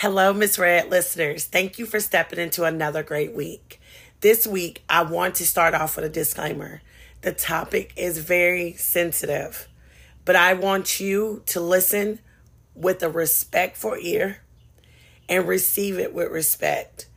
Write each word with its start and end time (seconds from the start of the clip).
Hello, 0.00 0.32
Miss 0.32 0.60
Red 0.60 0.90
listeners. 0.90 1.44
Thank 1.44 1.80
you 1.80 1.84
for 1.84 1.98
stepping 1.98 2.38
into 2.38 2.62
another 2.62 3.02
great 3.02 3.34
week. 3.34 3.80
This 4.20 4.46
week, 4.46 4.84
I 4.88 5.02
want 5.02 5.34
to 5.34 5.44
start 5.44 5.74
off 5.74 5.96
with 5.96 6.04
a 6.04 6.08
disclaimer. 6.08 6.82
The 7.22 7.32
topic 7.32 7.94
is 7.96 8.18
very 8.18 8.74
sensitive, 8.74 9.66
but 10.24 10.36
I 10.36 10.54
want 10.54 11.00
you 11.00 11.42
to 11.46 11.60
listen 11.60 12.20
with 12.76 13.02
a 13.02 13.10
respectful 13.10 13.96
ear 14.00 14.38
and 15.28 15.48
receive 15.48 15.98
it 15.98 16.14
with 16.14 16.30
respect. 16.30 17.08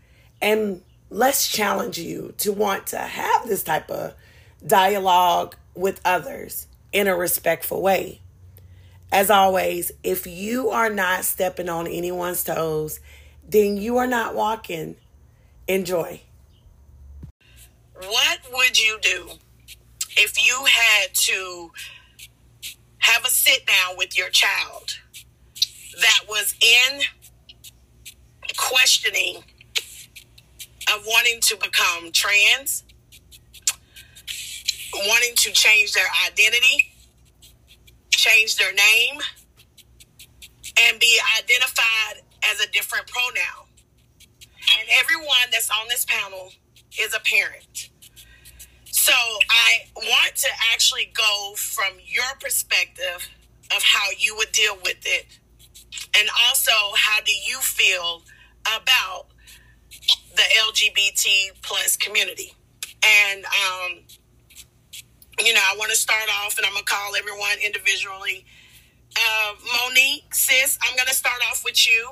And 0.41 0.81
let's 1.11 1.47
challenge 1.47 1.99
you 1.99 2.33
to 2.39 2.51
want 2.51 2.87
to 2.87 2.97
have 2.97 3.47
this 3.47 3.61
type 3.61 3.91
of 3.91 4.15
dialogue 4.65 5.55
with 5.75 6.01
others 6.03 6.65
in 6.91 7.07
a 7.07 7.15
respectful 7.15 7.79
way. 7.79 8.20
As 9.11 9.29
always, 9.29 9.91
if 10.03 10.25
you 10.25 10.69
are 10.69 10.89
not 10.89 11.25
stepping 11.25 11.67
on 11.67 11.85
anyone's 11.87 12.43
toes, 12.43 12.99
then 13.47 13.75
you 13.77 13.97
are 13.97 14.07
not 14.07 14.35
walking. 14.35 14.95
Enjoy. 15.67 16.21
What 17.93 18.39
would 18.53 18.79
you 18.79 18.97
do 19.01 19.31
if 20.17 20.45
you 20.45 20.65
had 20.65 21.13
to 21.13 21.71
have 22.99 23.25
a 23.25 23.29
sit 23.29 23.65
down 23.65 23.97
with 23.97 24.17
your 24.17 24.29
child 24.29 24.97
that 25.99 26.21
was 26.29 26.55
in 26.61 27.01
questioning 28.57 29.43
of 30.93 31.05
wanting 31.05 31.39
to 31.41 31.57
become 31.57 32.11
trans, 32.11 32.83
wanting 34.93 35.35
to 35.35 35.51
change 35.51 35.93
their 35.93 36.07
identity, 36.27 36.90
change 38.21 38.55
their 38.55 38.71
name, 38.71 39.19
and 40.79 40.99
be 40.99 41.19
identified 41.39 42.21
as 42.51 42.59
a 42.59 42.71
different 42.71 43.07
pronoun. 43.07 43.67
And 44.77 44.87
everyone 44.99 45.49
that's 45.51 45.69
on 45.71 45.87
this 45.89 46.05
panel 46.05 46.51
is 46.99 47.15
a 47.15 47.19
parent. 47.19 47.89
So 48.85 49.13
I 49.13 49.87
want 49.95 50.35
to 50.35 50.49
actually 50.71 51.11
go 51.15 51.53
from 51.55 51.93
your 52.05 52.35
perspective 52.39 53.27
of 53.75 53.81
how 53.81 54.07
you 54.17 54.35
would 54.37 54.51
deal 54.51 54.75
with 54.75 55.01
it. 55.05 55.39
And 56.17 56.29
also, 56.47 56.71
how 56.95 57.21
do 57.21 57.31
you 57.31 57.57
feel 57.57 58.21
about 58.61 59.27
the 60.35 60.43
LGBT 60.67 61.61
plus 61.63 61.97
community? 61.97 62.53
And, 63.03 63.45
um, 63.45 63.99
you 65.45 65.53
know, 65.53 65.61
I 65.63 65.75
want 65.77 65.91
to 65.91 65.97
start 65.97 66.29
off 66.43 66.57
and 66.57 66.65
I'm 66.65 66.73
going 66.73 66.85
to 66.85 66.91
call 66.91 67.15
everyone 67.15 67.57
individually. 67.63 68.45
Uh, 69.17 69.53
Monique, 69.59 70.33
sis, 70.33 70.77
I'm 70.81 70.95
going 70.95 71.07
to 71.07 71.15
start 71.15 71.41
off 71.49 71.63
with 71.65 71.89
you. 71.89 72.11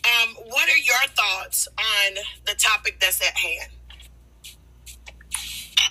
Um, 0.00 0.34
what 0.48 0.68
are 0.68 0.80
your 0.80 1.04
thoughts 1.12 1.68
on 1.76 2.10
the 2.46 2.54
topic 2.56 2.96
that's 3.00 3.20
at 3.20 3.36
hand? 3.36 3.72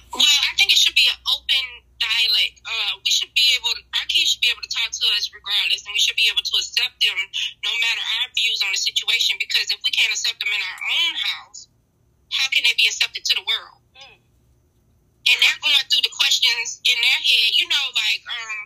Well, 0.10 0.26
I 0.26 0.52
think 0.58 0.74
it 0.74 0.80
should 0.82 0.98
be 0.98 1.06
an 1.06 1.20
open 1.30 1.66
dialect. 2.02 2.66
Uh, 2.66 2.98
we 3.06 3.12
should 3.14 3.30
be 3.38 3.46
able, 3.54 3.70
to, 3.78 3.84
our 4.02 4.08
kids 4.10 4.34
should 4.34 4.42
be 4.42 4.50
able 4.50 4.66
to 4.66 4.72
talk 4.74 4.90
to 4.90 5.06
us 5.14 5.30
regardless, 5.30 5.86
and 5.86 5.94
we 5.94 6.02
should 6.02 6.18
be 6.18 6.26
able 6.32 6.42
to 6.42 6.56
accept 6.58 6.98
them 6.98 7.20
no 7.62 7.74
matter 7.86 8.04
our 8.18 8.28
views 8.34 8.66
on 8.66 8.74
the 8.74 8.82
situation. 8.82 9.38
Because 9.38 9.70
if 9.70 9.78
we 9.86 9.94
can't 9.94 10.10
accept 10.10 10.42
them 10.42 10.50
in 10.50 10.62
our 10.64 10.82
own 11.06 11.14
house, 11.14 11.70
how 12.34 12.50
can 12.50 12.66
they 12.66 12.74
be 12.74 12.90
accepted 12.90 13.22
to 13.22 13.34
the 13.38 13.46
world? 13.46 13.79
And 15.30 15.38
they're 15.46 15.62
going 15.62 15.86
through 15.94 16.02
the 16.02 16.16
questions 16.18 16.82
in 16.90 16.98
their 16.98 17.22
head. 17.22 17.50
You 17.54 17.70
know, 17.70 17.86
like 17.94 18.22
um, 18.26 18.60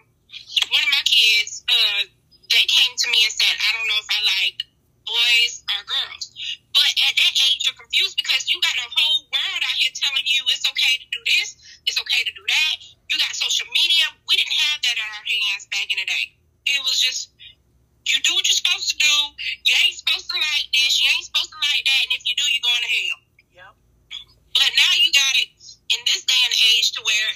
one 0.72 0.84
of 0.84 0.92
my 0.96 1.04
kids, 1.04 1.64
uh, 1.68 2.08
they 2.48 2.64
came 2.72 2.94
to 2.96 3.08
me 3.12 3.20
and 3.28 3.34
said, 3.36 3.52
"I 3.52 3.70
don't 3.76 3.88
know 3.92 4.00
if 4.00 4.10
I 4.10 4.20
like 4.24 4.58
boys 5.04 5.54
or 5.68 5.84
girls." 5.84 6.32
But 6.72 6.88
at 6.88 7.14
that 7.20 7.34
age, 7.52 7.68
you're 7.68 7.78
confused 7.78 8.16
because 8.18 8.48
you 8.50 8.58
got 8.64 8.74
a 8.80 8.88
whole 8.90 9.30
world 9.30 9.62
out 9.62 9.78
here 9.78 9.94
telling 9.94 10.26
you 10.26 10.42
it's 10.50 10.66
okay 10.66 10.94
to 11.04 11.08
do 11.12 11.22
this, 11.38 11.60
it's 11.86 12.00
okay 12.00 12.24
to 12.26 12.34
do 12.34 12.46
that. 12.48 12.76
You 13.12 13.20
got 13.20 13.36
social 13.36 13.68
media. 13.70 14.10
We 14.26 14.40
didn't 14.40 14.58
have 14.74 14.80
that 14.88 14.96
in 14.98 15.06
our 15.06 15.26
hands 15.28 15.70
back 15.70 15.88
in 15.92 16.00
the 16.02 16.08
day. 16.08 16.26
It 16.66 16.82
was 16.82 16.98
just 16.98 17.30
you 18.08 18.20
do 18.24 18.36
what 18.36 18.44
you're 18.48 18.60
supposed 18.60 18.92
to 18.92 18.98
do. 19.00 19.16
You 19.64 19.74
ain't 19.86 19.96
supposed 19.96 20.28
to 20.28 20.36
like 20.36 20.68
this. 20.76 21.00
You 21.00 21.08
ain't 21.16 21.28
supposed 21.28 21.52
to 21.56 21.60
like 21.60 21.84
that. 21.88 22.02
And 22.08 22.12
if 22.20 22.24
you 22.28 22.36
do, 22.36 22.44
you're 22.52 22.66
going 22.66 22.84
to 22.84 22.92
hell. 22.92 23.20
Yep. 23.54 23.74
But 24.60 24.70
now 24.76 24.92
you 25.00 25.10
got 25.16 25.34
it 25.40 25.50
in 25.92 26.00
this 26.08 26.24
day 26.24 26.42
and 26.46 26.56
age 26.76 26.96
to 26.96 27.02
where, 27.04 27.30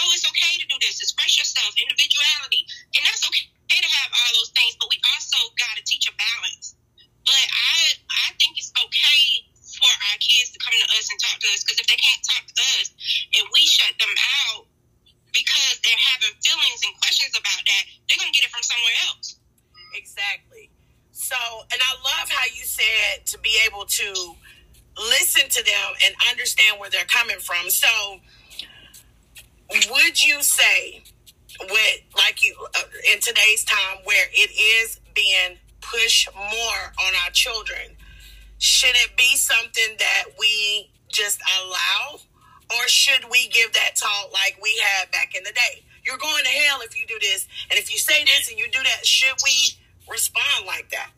oh, 0.00 0.08
it's 0.16 0.24
okay 0.24 0.54
to 0.60 0.66
do 0.70 0.76
this. 0.80 1.00
Express 1.02 1.36
yourself, 1.36 1.74
individuality. 1.76 2.64
And 2.96 3.04
that's 3.04 3.24
okay 3.26 3.80
to 3.80 3.90
have 4.00 4.10
all 4.12 4.30
those 4.40 4.52
things. 4.56 4.76
But 4.80 4.88
we 4.88 4.98
also 5.14 5.38
got 5.60 5.76
to 5.76 5.82
teach 5.84 6.08
a 6.08 6.14
balance. 6.16 6.76
But 7.24 7.44
I, 7.46 7.76
I 8.10 8.28
think 8.40 8.56
it's 8.56 8.72
okay 8.72 9.50
for 9.76 9.92
our 10.10 10.18
kids 10.18 10.50
to 10.52 10.58
come 10.58 10.74
to 10.74 10.88
us 10.98 11.06
and 11.08 11.18
talk 11.22 11.38
to 11.40 11.48
us 11.54 11.62
because 11.62 11.78
if 11.78 11.86
they 11.86 12.00
can't 12.00 12.22
talk 12.26 12.44
to 12.48 12.56
us 12.80 12.90
and 13.38 13.44
we 13.54 13.62
shut 13.70 13.94
them 14.02 14.12
out 14.50 14.66
because 15.30 15.78
they're 15.86 16.04
having 16.10 16.34
feelings 16.42 16.80
and 16.82 16.92
questions 16.98 17.32
about 17.38 17.62
that, 17.62 17.82
they're 18.08 18.18
going 18.18 18.32
to 18.32 18.36
get 18.36 18.44
it 18.44 18.50
from 18.50 18.66
somewhere 18.66 18.98
else. 19.06 19.38
Exactly. 19.94 20.70
So, 21.14 21.38
and 21.70 21.78
I 21.78 21.92
love 22.02 22.26
how 22.30 22.46
you 22.50 22.66
said 22.66 23.26
to 23.30 23.38
be 23.38 23.54
able 23.66 23.86
to 23.86 24.34
listen 25.00 25.48
to 25.48 25.64
them 25.64 25.94
and 26.04 26.14
understand 26.28 26.78
where 26.78 26.90
they're 26.90 27.04
coming 27.04 27.38
from. 27.38 27.70
So, 27.70 27.88
would 29.90 30.22
you 30.22 30.42
say, 30.42 31.02
with 31.60 32.00
like 32.16 32.44
you 32.44 32.54
uh, 32.76 32.82
in 33.12 33.20
today's 33.20 33.64
time 33.64 33.98
where 34.04 34.26
it 34.32 34.50
is 34.50 35.00
being 35.14 35.58
pushed 35.80 36.28
more 36.34 36.82
on 37.06 37.12
our 37.24 37.30
children, 37.32 37.96
should 38.58 38.94
it 38.96 39.16
be 39.16 39.36
something 39.36 39.96
that 39.98 40.24
we 40.38 40.90
just 41.08 41.40
allow, 41.60 42.20
or 42.76 42.88
should 42.88 43.24
we 43.30 43.48
give 43.48 43.72
that 43.72 43.96
talk 43.96 44.32
like 44.32 44.58
we 44.62 44.80
had 44.82 45.10
back 45.10 45.34
in 45.34 45.42
the 45.44 45.52
day? 45.52 45.84
You're 46.04 46.18
going 46.18 46.44
to 46.44 46.50
hell 46.50 46.80
if 46.82 46.98
you 46.98 47.06
do 47.06 47.18
this, 47.20 47.46
and 47.70 47.78
if 47.78 47.92
you 47.92 47.98
say 47.98 48.24
this 48.24 48.48
and 48.48 48.58
you 48.58 48.66
do 48.70 48.82
that, 48.82 49.06
should 49.06 49.36
we 49.44 49.76
respond 50.10 50.66
like 50.66 50.90
that? 50.90 51.10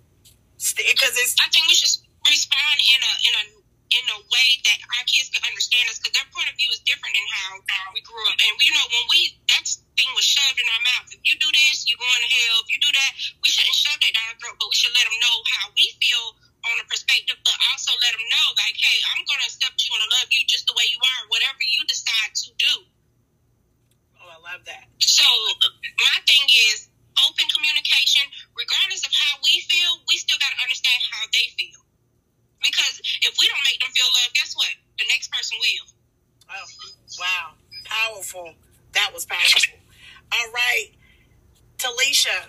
Because 0.59 1.19
it's. 1.19 1.37
I 1.41 1.49
think 1.50 1.66
we 1.66 1.75
should 1.75 2.03
respond 2.28 2.78
in 2.78 3.00
a 3.03 3.12
in 3.26 3.34
a 3.41 3.62
in 4.01 4.05
a 4.17 4.21
way 4.21 4.49
that 4.69 4.79
our 5.01 5.05
kids 5.09 5.29
can 5.33 5.43
understand 5.49 5.85
us 5.93 6.01
because 6.01 6.17
their 6.17 6.29
point 6.33 6.49
of 6.49 6.57
view 6.57 6.71
is 6.73 6.81
different 6.85 7.13
than 7.17 7.29
how 7.29 7.61
we 7.93 8.01
grew 8.05 8.25
up. 8.29 8.37
And 8.41 8.55
you 8.61 8.73
know, 8.73 8.87
when 8.89 9.07
we 9.13 9.37
that 9.53 9.65
thing 9.97 10.11
was 10.17 10.25
shoved 10.27 10.59
in 10.59 10.67
our 10.69 10.85
mouth. 10.97 11.09
If 11.13 11.23
you 11.25 11.37
do 11.39 11.49
this, 11.53 11.87
you're 11.87 12.01
going 12.01 12.23
to 12.25 12.31
hell. 12.31 12.59
If 12.65 12.69
you 12.73 12.81
do 12.83 12.93
that, 12.93 13.13
we 13.45 13.49
shouldn't 13.53 13.77
shove 13.77 14.01
that 14.01 14.13
down 14.17 14.29
our 14.35 14.39
throat, 14.41 14.57
but 14.59 14.69
we 14.73 14.77
should 14.77 14.95
let 14.97 15.07
them 15.07 15.19
know 15.21 15.37
how 15.59 15.71
we 15.77 15.87
feel 16.01 16.35
on 16.67 16.77
a 16.81 16.87
perspective, 16.89 17.37
but 17.43 17.57
also 17.73 17.93
let 18.03 18.13
them 18.15 18.25
know, 18.31 18.47
like, 18.59 18.77
hey, 18.79 18.99
I'm 19.15 19.23
going 19.27 19.41
to 19.43 19.49
accept 19.51 19.79
you 19.83 19.91
and 19.95 20.03
I 20.03 20.09
love 20.23 20.31
you 20.31 20.43
just 20.47 20.65
the 20.71 20.75
way 20.79 20.87
you 20.89 20.99
are, 20.99 21.23
whatever 21.31 21.61
you 21.63 21.83
decide 21.91 22.33
to 22.35 22.49
do. 22.57 22.75
Oh, 24.23 24.31
I 24.31 24.39
love 24.43 24.63
that. 24.71 24.87
So 25.03 25.27
my 25.99 26.19
thing 26.27 26.47
is 26.73 26.89
open 27.19 27.47
communication, 27.51 28.25
regardless 28.55 29.03
of 29.05 29.13
how 29.13 29.43
we 29.43 29.61
feel, 29.67 30.01
we 30.07 30.17
still 30.19 30.39
got 30.39 30.55
to 30.55 30.61
understand 30.63 31.01
how 31.11 31.27
they 31.35 31.47
feel. 31.59 31.83
Because 32.63 33.03
if 33.27 33.35
we 33.43 33.45
don't 33.51 33.65
make 33.67 33.83
them 33.83 33.91
feel 33.91 34.07
love, 34.23 34.31
guess 34.39 34.55
what? 34.55 34.71
The 34.99 35.07
next 35.11 35.31
person 35.35 35.59
will. 35.59 35.87
Oh, 36.51 36.67
wow. 37.19 37.47
Powerful. 37.85 38.55
That 38.95 39.11
was 39.15 39.27
powerful. 39.27 39.79
All 40.33 40.53
right. 40.53 40.89
Talisha, 41.79 42.49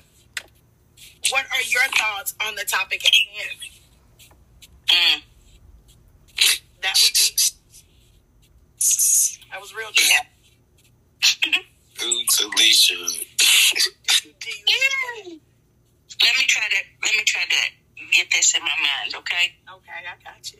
what 1.31 1.45
are 1.53 1.63
your 1.67 1.83
thoughts 1.97 2.35
on 2.45 2.55
the 2.55 2.65
topic 2.65 3.05
at 3.05 3.13
hand? 3.13 3.59
Mm. 4.89 5.23
That 6.81 6.93
was 6.95 7.55
that 9.51 9.61
was 9.61 9.73
real 9.75 9.89
good. 9.91 10.43
Ooh, 12.03 12.23
Talisha. 12.31 13.25
Do 14.23 14.49
you- 14.49 15.41
Let 16.23 16.37
me 16.37 16.45
try 16.47 16.63
that. 16.69 16.83
Let 17.03 17.15
me 17.17 17.23
try 17.25 17.43
that. 17.49 17.69
Get 18.11 18.27
this 18.33 18.55
in 18.55 18.61
my 18.63 18.69
mind, 18.69 19.15
okay? 19.15 19.55
Okay, 19.69 19.91
I 19.91 20.23
got 20.23 20.51
you. 20.53 20.59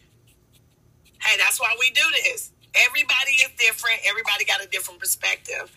Hey, 1.21 1.37
that's 1.37 1.59
why 1.59 1.75
we 1.79 1.91
do 1.91 2.03
this. 2.23 2.51
Everybody 2.75 3.31
is 3.43 3.51
different. 3.59 4.01
Everybody 4.05 4.45
got 4.45 4.63
a 4.63 4.67
different 4.67 4.99
perspective. 4.99 5.71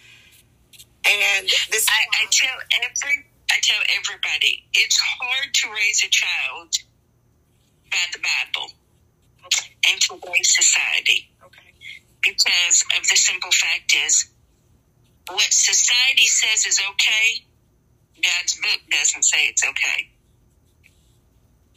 And 1.37 1.47
this 1.71 1.87
I, 1.88 2.00
I 2.23 2.27
tell 2.31 2.56
every 2.81 3.27
I 3.50 3.59
tell 3.62 3.81
everybody 3.94 4.65
it's 4.73 4.99
hard 4.99 5.53
to 5.53 5.69
raise 5.71 6.03
a 6.03 6.09
child 6.09 6.73
by 7.91 8.05
the 8.12 8.19
Bible 8.19 8.73
okay, 9.44 9.71
in 9.93 9.99
today's 10.00 10.56
society 10.56 11.31
okay. 11.44 11.73
because 12.23 12.85
of 12.97 13.06
the 13.09 13.17
simple 13.17 13.53
fact 13.53 13.94
is 13.94 14.29
what 15.29 15.53
society 15.53 16.27
says 16.27 16.67
is 16.67 16.81
okay, 16.81 17.44
God's 18.23 18.55
book 18.56 18.81
doesn't 18.91 19.25
say 19.25 19.49
it's 19.49 19.65
okay. 19.65 20.11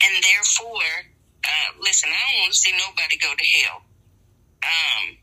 And 0.01 0.23
therefore, 0.23 1.11
uh, 1.43 1.69
listen, 1.81 2.09
I 2.09 2.31
don't 2.31 2.41
want 2.41 2.53
to 2.53 2.57
see 2.57 2.71
nobody 2.71 3.17
go 3.17 3.33
to 3.35 3.45
hell. 3.59 3.81
Um, 4.63 5.17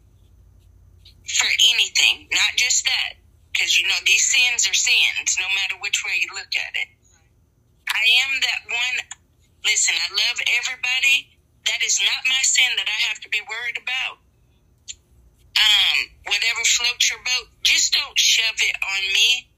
for 1.25 1.49
anything, 1.73 2.29
not 2.31 2.57
just 2.57 2.85
that. 2.85 3.15
Because, 3.57 3.81
you 3.81 3.89
know, 3.89 3.97
these 4.05 4.21
sins 4.21 4.69
are 4.69 4.77
sins, 4.77 5.41
no 5.41 5.49
matter 5.57 5.81
which 5.81 6.05
way 6.05 6.21
you 6.21 6.29
look 6.37 6.53
at 6.53 6.77
it. 6.77 6.93
I 7.89 8.05
am 8.29 8.37
that 8.45 8.69
one, 8.69 8.97
listen, 9.65 9.97
I 9.97 10.13
love 10.13 10.37
everybody. 10.61 11.33
That 11.65 11.81
is 11.81 11.97
not 12.05 12.29
my 12.29 12.43
sin 12.45 12.69
that 12.77 12.85
I 12.85 13.01
have 13.09 13.19
to 13.25 13.33
be 13.33 13.41
worried 13.49 13.81
about. 13.81 14.21
Um, 15.57 15.99
whatever 16.29 16.61
floats 16.69 17.09
your 17.09 17.19
boat, 17.25 17.49
just 17.65 17.97
don't 17.97 18.19
shove 18.19 18.61
it 18.61 18.77
on 18.77 19.03
me. 19.17 19.49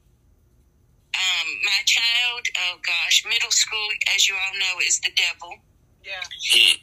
Um, 1.11 1.47
my 1.67 1.83
child, 1.83 2.47
oh 2.55 2.79
gosh, 2.79 3.27
middle 3.27 3.51
school, 3.51 3.89
as 4.15 4.29
you 4.29 4.35
all 4.39 4.55
know, 4.63 4.79
is 4.79 5.03
the 5.03 5.11
devil. 5.11 5.59
Yeah. 6.07 6.23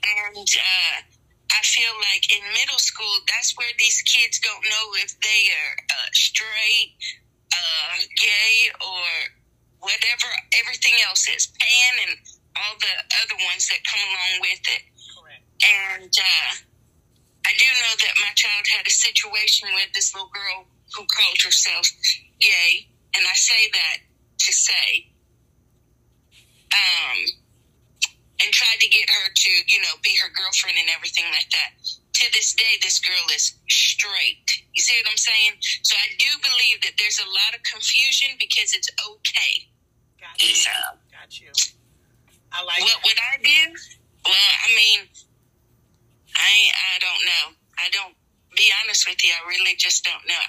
And 0.05 0.37
uh, 0.37 1.16
I 1.53 1.63
feel 1.63 1.95
like 2.13 2.27
in 2.33 2.43
middle 2.53 2.79
school, 2.79 3.23
that's 3.29 3.55
where 3.57 3.71
these 3.79 4.03
kids 4.03 4.41
don't 4.41 4.65
know 4.65 4.87
if 5.03 5.15
they 5.21 5.43
are 5.55 5.75
uh, 5.91 6.09
straight, 6.13 6.99
uh, 7.53 7.97
gay, 8.19 8.55
or 8.83 9.07
whatever 9.79 10.29
everything 10.59 10.95
else 11.07 11.29
is, 11.29 11.47
pan 11.59 11.93
and 12.09 12.19
all 12.57 12.75
the 12.81 12.95
other 13.23 13.39
ones 13.47 13.69
that 13.69 13.79
come 13.87 14.03
along 14.03 14.35
with 14.43 14.63
it. 14.75 14.83
Correct. 15.15 15.45
And 15.63 16.13
uh, 16.13 16.51
I 17.47 17.53
do 17.55 17.69
know 17.69 17.95
that 18.03 18.15
my 18.21 18.33
child 18.35 18.67
had 18.67 18.87
a 18.87 18.91
situation 18.91 19.69
with 19.75 19.93
this 19.95 20.15
little 20.15 20.31
girl 20.35 20.67
who 20.95 21.07
called 21.07 21.41
herself 21.45 21.87
gay, 22.41 22.89
and 23.15 23.23
I 23.23 23.35
say 23.35 23.71
that 23.73 23.99
to 24.47 24.53
say, 24.53 25.07
um, 26.75 27.46
and 28.43 28.53
tried 28.53 28.81
to 28.81 28.88
get 28.88 29.09
her 29.09 29.27
to, 29.33 29.50
you 29.69 29.81
know, 29.83 29.97
be 30.03 30.12
her 30.21 30.31
girlfriend 30.33 30.77
and 30.77 30.88
everything 30.93 31.25
like 31.33 31.49
that. 31.53 31.73
To 32.21 32.25
this 32.33 32.55
day, 32.56 32.81
this 32.81 32.99
girl 33.00 33.27
is 33.35 33.56
straight. 33.69 34.65
You 34.73 34.81
see 34.81 34.97
what 35.05 35.11
I'm 35.12 35.21
saying? 35.21 35.61
So 35.85 35.97
I 35.97 36.09
do 36.17 36.29
believe 36.41 36.81
that 36.85 36.97
there's 36.97 37.21
a 37.21 37.29
lot 37.29 37.53
of 37.53 37.61
confusion 37.65 38.37
because 38.41 38.73
it's 38.73 38.88
okay. 38.88 39.69
Got 40.21 40.41
you. 40.41 40.55
So 40.56 40.73
Got 41.12 41.33
you. 41.41 41.53
I 42.53 42.65
like 42.65 42.81
what 42.81 42.88
that. 42.88 43.05
would 43.05 43.21
I 43.21 43.35
do? 43.44 43.62
Well, 44.25 44.53
I 44.65 44.69
mean, 44.73 45.00
I 46.37 46.53
I 46.73 46.94
don't 47.05 47.23
know. 47.25 47.44
I 47.77 47.88
don't. 47.93 48.15
Be 48.56 48.73
honest 48.83 49.05
with 49.06 49.21
you, 49.23 49.33
I 49.37 49.47
really 49.49 49.77
just 49.77 50.05
don't 50.05 50.25
know. 50.27 50.47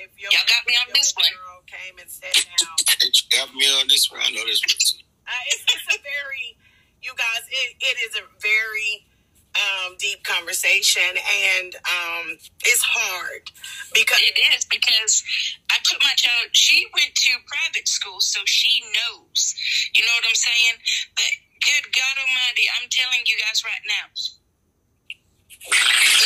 If 0.00 0.08
your, 0.16 0.32
Y'all 0.32 0.48
got 0.48 0.64
me 0.66 0.72
on 0.80 0.88
this 0.94 1.12
one. 1.12 1.28
Girl 1.28 1.60
came 1.68 1.98
and 2.00 2.08
sat 2.08 2.32
down. 2.32 2.76
You 3.04 3.22
got 3.36 3.54
me 3.54 3.66
on 3.80 3.88
this 3.88 4.10
one. 4.10 4.20
I 4.24 4.30
know 4.30 4.46
this 4.46 4.62
one. 4.64 5.04
Uh, 5.26 5.42
it's, 5.48 5.64
it's 5.68 5.88
a 5.96 5.98
very, 6.02 6.56
you 7.02 7.12
guys, 7.16 7.44
it, 7.50 7.76
it 7.80 7.96
is 8.10 8.16
a 8.18 8.24
very 8.40 9.06
um, 9.54 9.96
deep 9.98 10.24
conversation, 10.24 11.12
and 11.12 11.74
um, 11.76 12.36
it's 12.64 12.82
hard 12.82 13.50
because 13.92 14.20
It 14.24 14.38
is 14.56 14.64
because 14.64 15.22
I 15.70 15.76
put 15.84 16.00
my 16.00 16.14
child. 16.16 16.48
She 16.52 16.86
went 16.94 17.14
to 17.14 17.32
private 17.44 17.88
school, 17.88 18.20
so 18.20 18.40
she 18.46 18.80
knows. 18.80 19.54
You 19.94 20.04
know 20.04 20.14
what 20.16 20.24
I'm 20.28 20.40
saying? 20.40 20.74
But 21.16 21.32
good 21.60 21.84
God 21.92 22.14
Almighty, 22.16 22.66
I'm 22.80 22.88
telling 22.88 23.20
you 23.26 23.36
guys 23.36 23.62
right 23.64 23.84
now. 23.84 24.06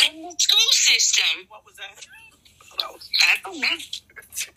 In 0.07 0.23
the 0.23 0.35
school 0.39 0.71
system, 0.71 1.45
what 1.49 1.65
was 1.65 1.75
that? 1.75 2.05
I 3.27 3.35
don't 3.43 3.59
know. 3.59 3.77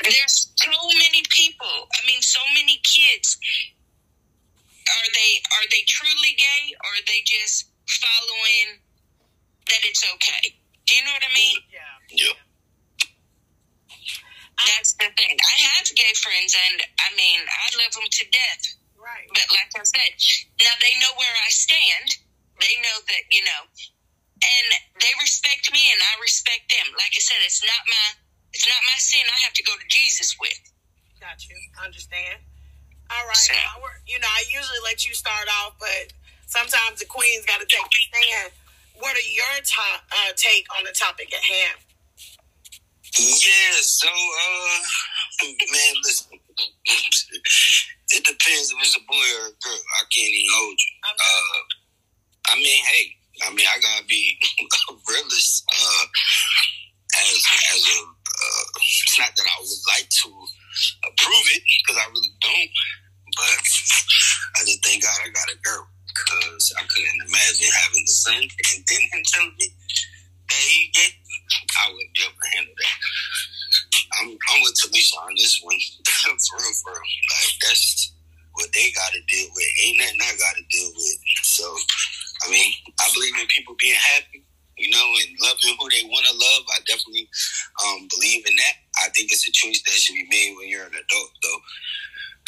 There's 0.02 0.52
so 0.56 0.70
many 0.88 1.22
people. 1.30 1.88
I 1.90 2.06
mean, 2.06 2.22
so 2.22 2.40
many 2.54 2.80
kids. 2.84 3.38
Are 4.90 5.10
they 5.14 5.32
are 5.54 5.66
they 5.70 5.82
truly 5.86 6.34
gay, 6.34 6.74
or 6.82 6.90
are 6.98 7.06
they 7.06 7.22
just 7.22 7.70
following 7.86 8.82
that 9.70 9.82
it's 9.86 10.02
okay? 10.02 10.58
Do 10.86 10.90
you 10.98 11.02
know 11.06 11.14
what 11.14 11.22
I 11.22 11.32
mean? 11.34 11.58
Yeah. 11.70 12.26
Yep. 12.26 12.36
That's 14.60 14.92
the 14.98 15.08
thing. 15.16 15.36
I 15.40 15.56
have 15.78 15.86
gay 15.96 16.12
friends, 16.20 16.52
and 16.52 16.82
I 17.00 17.08
mean, 17.16 17.40
I 17.46 17.66
love 17.80 17.94
them 17.96 18.10
to 18.10 18.24
death. 18.28 18.64
Right. 18.98 19.30
But 19.32 19.48
like 19.56 19.72
I 19.72 19.84
said, 19.86 20.12
now 20.60 20.74
they 20.84 20.92
know 21.00 21.14
where 21.16 21.36
I 21.46 21.50
stand. 21.54 22.20
They 22.60 22.76
know 22.84 22.98
that 23.08 23.24
you 23.32 23.40
know, 23.46 23.62
and 24.44 24.68
they 25.00 25.12
respect 25.22 25.72
me, 25.72 25.80
and 25.88 26.00
I 26.02 26.20
respect 26.20 26.68
them. 26.68 26.92
Like 26.98 27.16
I 27.16 27.22
said, 27.24 27.40
it's 27.40 27.64
not 27.64 27.82
my 27.88 28.06
it's 28.52 28.68
not 28.68 28.82
my 28.84 28.98
sin. 29.00 29.24
I 29.24 29.38
have 29.46 29.56
to 29.56 29.64
go 29.64 29.72
to 29.72 29.86
Jesus 29.88 30.36
with. 30.36 30.60
Got 31.20 31.40
you. 31.48 31.56
Understand. 31.80 32.44
All 33.10 33.26
right. 33.26 33.36
So- 33.36 33.54
you 34.06 34.18
know, 34.18 34.28
I 34.28 34.42
usually 34.50 34.78
let 34.84 35.06
you 35.06 35.14
start 35.14 35.46
off, 35.62 35.74
but 35.78 36.12
sometimes 36.46 36.98
the 36.98 37.06
queen's 37.06 37.46
got 37.46 37.60
to 37.60 37.66
take 37.66 37.82
a 37.86 38.00
stand. 38.10 38.52
What 38.98 39.16
are 39.16 39.28
your 39.30 39.54
to- 39.62 40.02
uh, 40.10 40.32
take 40.36 40.66
on 40.78 40.84
the 40.84 40.92
topic 40.92 41.32
at 41.34 41.42
hand? 41.42 41.78
Yeah, 43.18 43.74
so 43.80 44.06
uh 44.08 44.78
man, 45.42 45.94
listen. 46.04 46.30
it 46.30 48.22
depends 48.24 48.70
if 48.70 48.78
it's 48.82 48.96
a 48.96 49.00
boy 49.00 49.26
or 49.42 49.46
a 49.48 49.56
girl. 49.58 49.82
I 49.98 50.02
can't 50.14 50.30
even 50.30 50.54
hold 50.54 50.78
you. 50.78 50.92
Uh 51.04 51.60
I 52.52 52.54
mean, 52.56 52.84
hey, 52.84 53.16
I 53.46 53.50
mean 53.52 53.66
I 53.66 53.78
gotta 53.80 54.04
be 54.06 54.38
a 54.90 54.94
realist. 55.10 55.64
Uh 55.74 56.06
as 57.18 57.42
as 57.74 57.82
a 57.88 57.98
uh, 58.00 58.64
it's 58.78 59.18
not 59.18 59.34
that 59.36 59.46
I 59.46 59.60
would 59.60 59.82
like 59.88 60.08
to 60.08 60.28
approve 61.06 61.46
it 61.56 61.62
because 61.62 61.98
I 62.00 62.06
really 62.10 62.34
don't, 62.40 62.72
but 63.36 63.60
I 64.56 64.60
just 64.66 64.82
thank 64.84 65.02
God 65.02 65.18
I 65.24 65.30
got 65.30 65.54
a 65.54 65.58
girl 65.62 65.86
because 66.10 66.74
I 66.78 66.82
couldn't 66.86 67.22
imagine 67.26 67.70
having 67.70 68.04
the 68.04 68.14
son 68.14 68.42
and 68.42 68.80
then 68.86 69.02
him 69.12 69.22
telling 69.32 69.56
me 69.58 69.68
that 70.50 70.62
he 70.66 70.90
gay. 70.94 71.12
I 71.80 71.90
wouldn't 71.92 72.14
be 72.14 72.22
able 72.22 72.38
to 72.38 72.50
handle 72.56 72.74
that. 72.76 72.98
I'm 74.18 74.28
I'm 74.34 74.60
with 74.62 74.74
Talisha 74.78 75.16
on 75.22 75.34
this 75.36 75.60
one. 75.62 75.78
for 76.06 76.58
real, 76.58 76.74
for 76.82 76.92
real. 76.92 77.22
Like 77.30 77.54
that's 77.62 78.12
what 78.54 78.70
they 78.74 78.90
gotta 78.92 79.20
deal 79.28 79.48
with. 79.54 79.70
Ain't 79.84 79.98
nothing 79.98 80.20
I 80.22 80.34
gotta 80.38 80.64
deal 80.70 80.90
with. 80.94 81.18
So 81.42 81.64
I 82.46 82.50
mean, 82.50 82.72
I 82.98 83.06
believe 83.14 83.34
in 83.38 83.46
people 83.48 83.76
being 83.78 83.98
happy, 83.98 84.44
you 84.78 84.90
know, 84.90 85.06
and 85.22 85.30
loving 85.40 85.76
who 85.78 85.86
they 85.90 86.04
wanna 86.06 86.34
love. 86.34 86.62
I 86.74 86.78
definitely 86.86 87.28
um 87.86 88.08
believe 88.10 88.44
in 88.46 88.54
that. 88.56 88.76
I 89.06 89.08
think 89.14 89.32
it's 89.32 89.46
a 89.48 89.52
choice 89.52 89.82
that 89.86 89.94
should 89.94 90.18
be 90.18 90.26
made 90.30 90.54
when 90.58 90.68
you're 90.68 90.86
an 90.86 90.94
adult 90.98 91.32
though. 91.42 91.62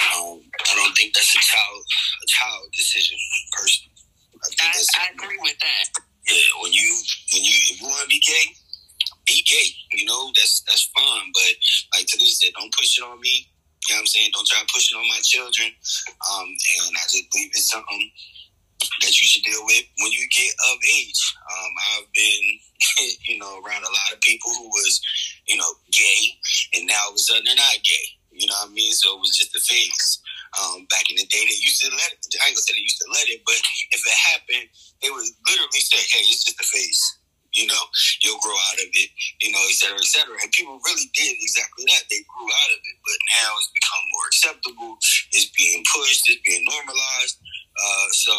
Um, 0.03 0.43
I 0.43 0.73
don't 0.75 0.95
think 0.97 1.15
that's 1.15 1.35
a 1.35 1.41
child 1.41 1.83
a 2.23 2.27
child 2.27 2.67
decision 2.75 3.19
personally. 3.55 3.95
I 4.43 4.49
think 4.51 4.63
I, 4.63 4.73
that's 4.75 4.91
I 4.99 5.05
agree 5.15 5.39
with 5.41 5.59
that. 5.63 5.87
yeah, 6.27 6.51
when 6.63 6.73
you 6.75 6.91
when 7.33 7.43
you 7.47 7.57
if 7.71 7.81
you 7.81 7.87
want 7.87 8.03
to 8.03 8.09
be 8.11 8.19
gay, 8.19 8.47
be 9.27 9.45
gay. 9.47 9.69
You 9.95 10.05
know 10.07 10.33
that's 10.35 10.63
that's 10.67 10.91
fine. 10.91 11.31
But 11.35 11.55
like 11.95 12.07
Talisha 12.11 12.43
said, 12.43 12.55
don't 12.59 12.75
push 12.75 12.99
it 12.99 13.05
on 13.07 13.21
me. 13.21 13.47
You 13.89 13.95
know 13.95 13.99
what 13.99 14.01
I'm 14.03 14.07
saying? 14.07 14.31
Don't 14.35 14.47
try 14.47 14.61
to 14.63 14.71
push 14.73 14.91
it 14.91 14.97
on 14.97 15.07
my 15.07 15.22
children. 15.33 15.73
Um, 16.29 16.49
and 16.49 16.93
I 16.93 17.05
just 17.09 17.25
believe 17.33 17.51
it's 17.57 17.73
something 17.73 18.05
that 19.01 19.15
you 19.15 19.27
should 19.27 19.47
deal 19.47 19.65
with 19.65 19.85
when 19.99 20.13
you 20.13 20.27
get 20.29 20.53
of 20.71 20.79
age. 21.01 21.23
Um, 21.49 21.73
I've 21.95 22.11
been, 22.13 22.45
you 23.29 23.39
know, 23.39 23.63
around 23.65 23.83
a 23.87 23.95
lot 23.95 24.13
of 24.13 24.21
people 24.21 24.51
who 24.53 24.69
was, 24.69 25.01
you 25.47 25.57
know, 25.57 25.71
gay, 25.93 26.23
and 26.77 26.87
now 26.87 26.99
all 27.07 27.15
of 27.15 27.17
a 27.17 27.23
sudden 27.23 27.45
they're 27.47 27.57
not 27.57 27.81
gay. 27.83 28.07
You 28.33 28.49
know 28.49 28.57
what 28.65 28.73
I 28.73 28.73
mean? 28.73 28.93
So 28.93 29.13
it 29.13 29.21
was 29.21 29.37
just 29.37 29.57
a 29.57 29.61
phase. 29.61 30.21
Um, 30.57 30.89
back 30.89 31.05
in 31.09 31.17
the 31.17 31.29
day, 31.29 31.45
they 31.45 31.61
used 31.61 31.81
to 31.85 31.93
let 31.93 32.13
it. 32.13 32.21
I 32.41 32.49
ain't 32.49 32.57
gonna 32.57 32.65
say 32.65 32.77
they 32.77 32.85
used 32.85 33.01
to 33.01 33.09
let 33.13 33.29
it, 33.29 33.41
but 33.45 33.57
if 33.93 34.01
it 34.05 34.19
happened, 34.33 34.69
they 35.01 35.09
would 35.13 35.29
literally 35.49 35.85
say, 35.85 36.01
"Hey, 36.01 36.25
it's 36.29 36.45
just 36.45 36.61
a 36.61 36.65
phase." 36.65 37.03
You 37.53 37.67
know, 37.69 37.85
you'll 38.23 38.41
grow 38.41 38.57
out 38.57 38.81
of 38.81 38.89
it. 38.93 39.11
You 39.41 39.53
know, 39.53 39.63
et 39.69 39.77
cetera, 39.77 40.01
et 40.01 40.09
cetera. 40.09 40.37
And 40.41 40.53
people 40.53 40.81
really 40.85 41.09
did 41.15 41.37
exactly 41.41 41.85
that. 41.93 42.09
They 42.11 42.25
grew 42.29 42.49
out 42.49 42.73
of 42.73 42.81
it, 42.81 42.97
but 43.05 43.19
now 43.41 43.51
it's 43.61 43.71
become 43.73 44.05
more 44.13 44.27
acceptable. 44.29 44.93
It's 45.33 45.51
being 45.53 45.85
pushed. 45.93 46.29
It's 46.29 46.43
being 46.45 46.65
normalized. 46.65 47.37
Uh, 47.77 48.09
so 48.13 48.35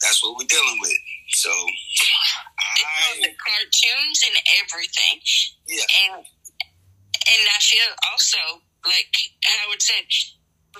that's 0.00 0.22
what 0.24 0.36
we're 0.38 0.48
dealing 0.48 0.78
with. 0.80 0.96
So 1.36 1.50
I, 1.52 3.20
the 3.20 3.34
cartoons 3.36 4.20
and 4.26 4.36
everything. 4.64 5.20
yeah, 5.68 5.84
And 6.08 6.24
and 6.24 7.42
I 7.52 7.60
feel 7.60 7.90
also 8.12 8.62
like 8.86 9.12
Howard 9.44 9.82
said, 9.82 10.06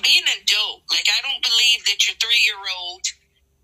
being 0.02 0.24
an 0.24 0.40
adult, 0.42 0.84
like 0.90 1.08
I 1.10 1.20
don't 1.22 1.42
believe 1.44 1.84
that 1.86 2.06
your 2.08 2.16
three 2.20 2.40
year 2.44 2.60
old 2.78 3.04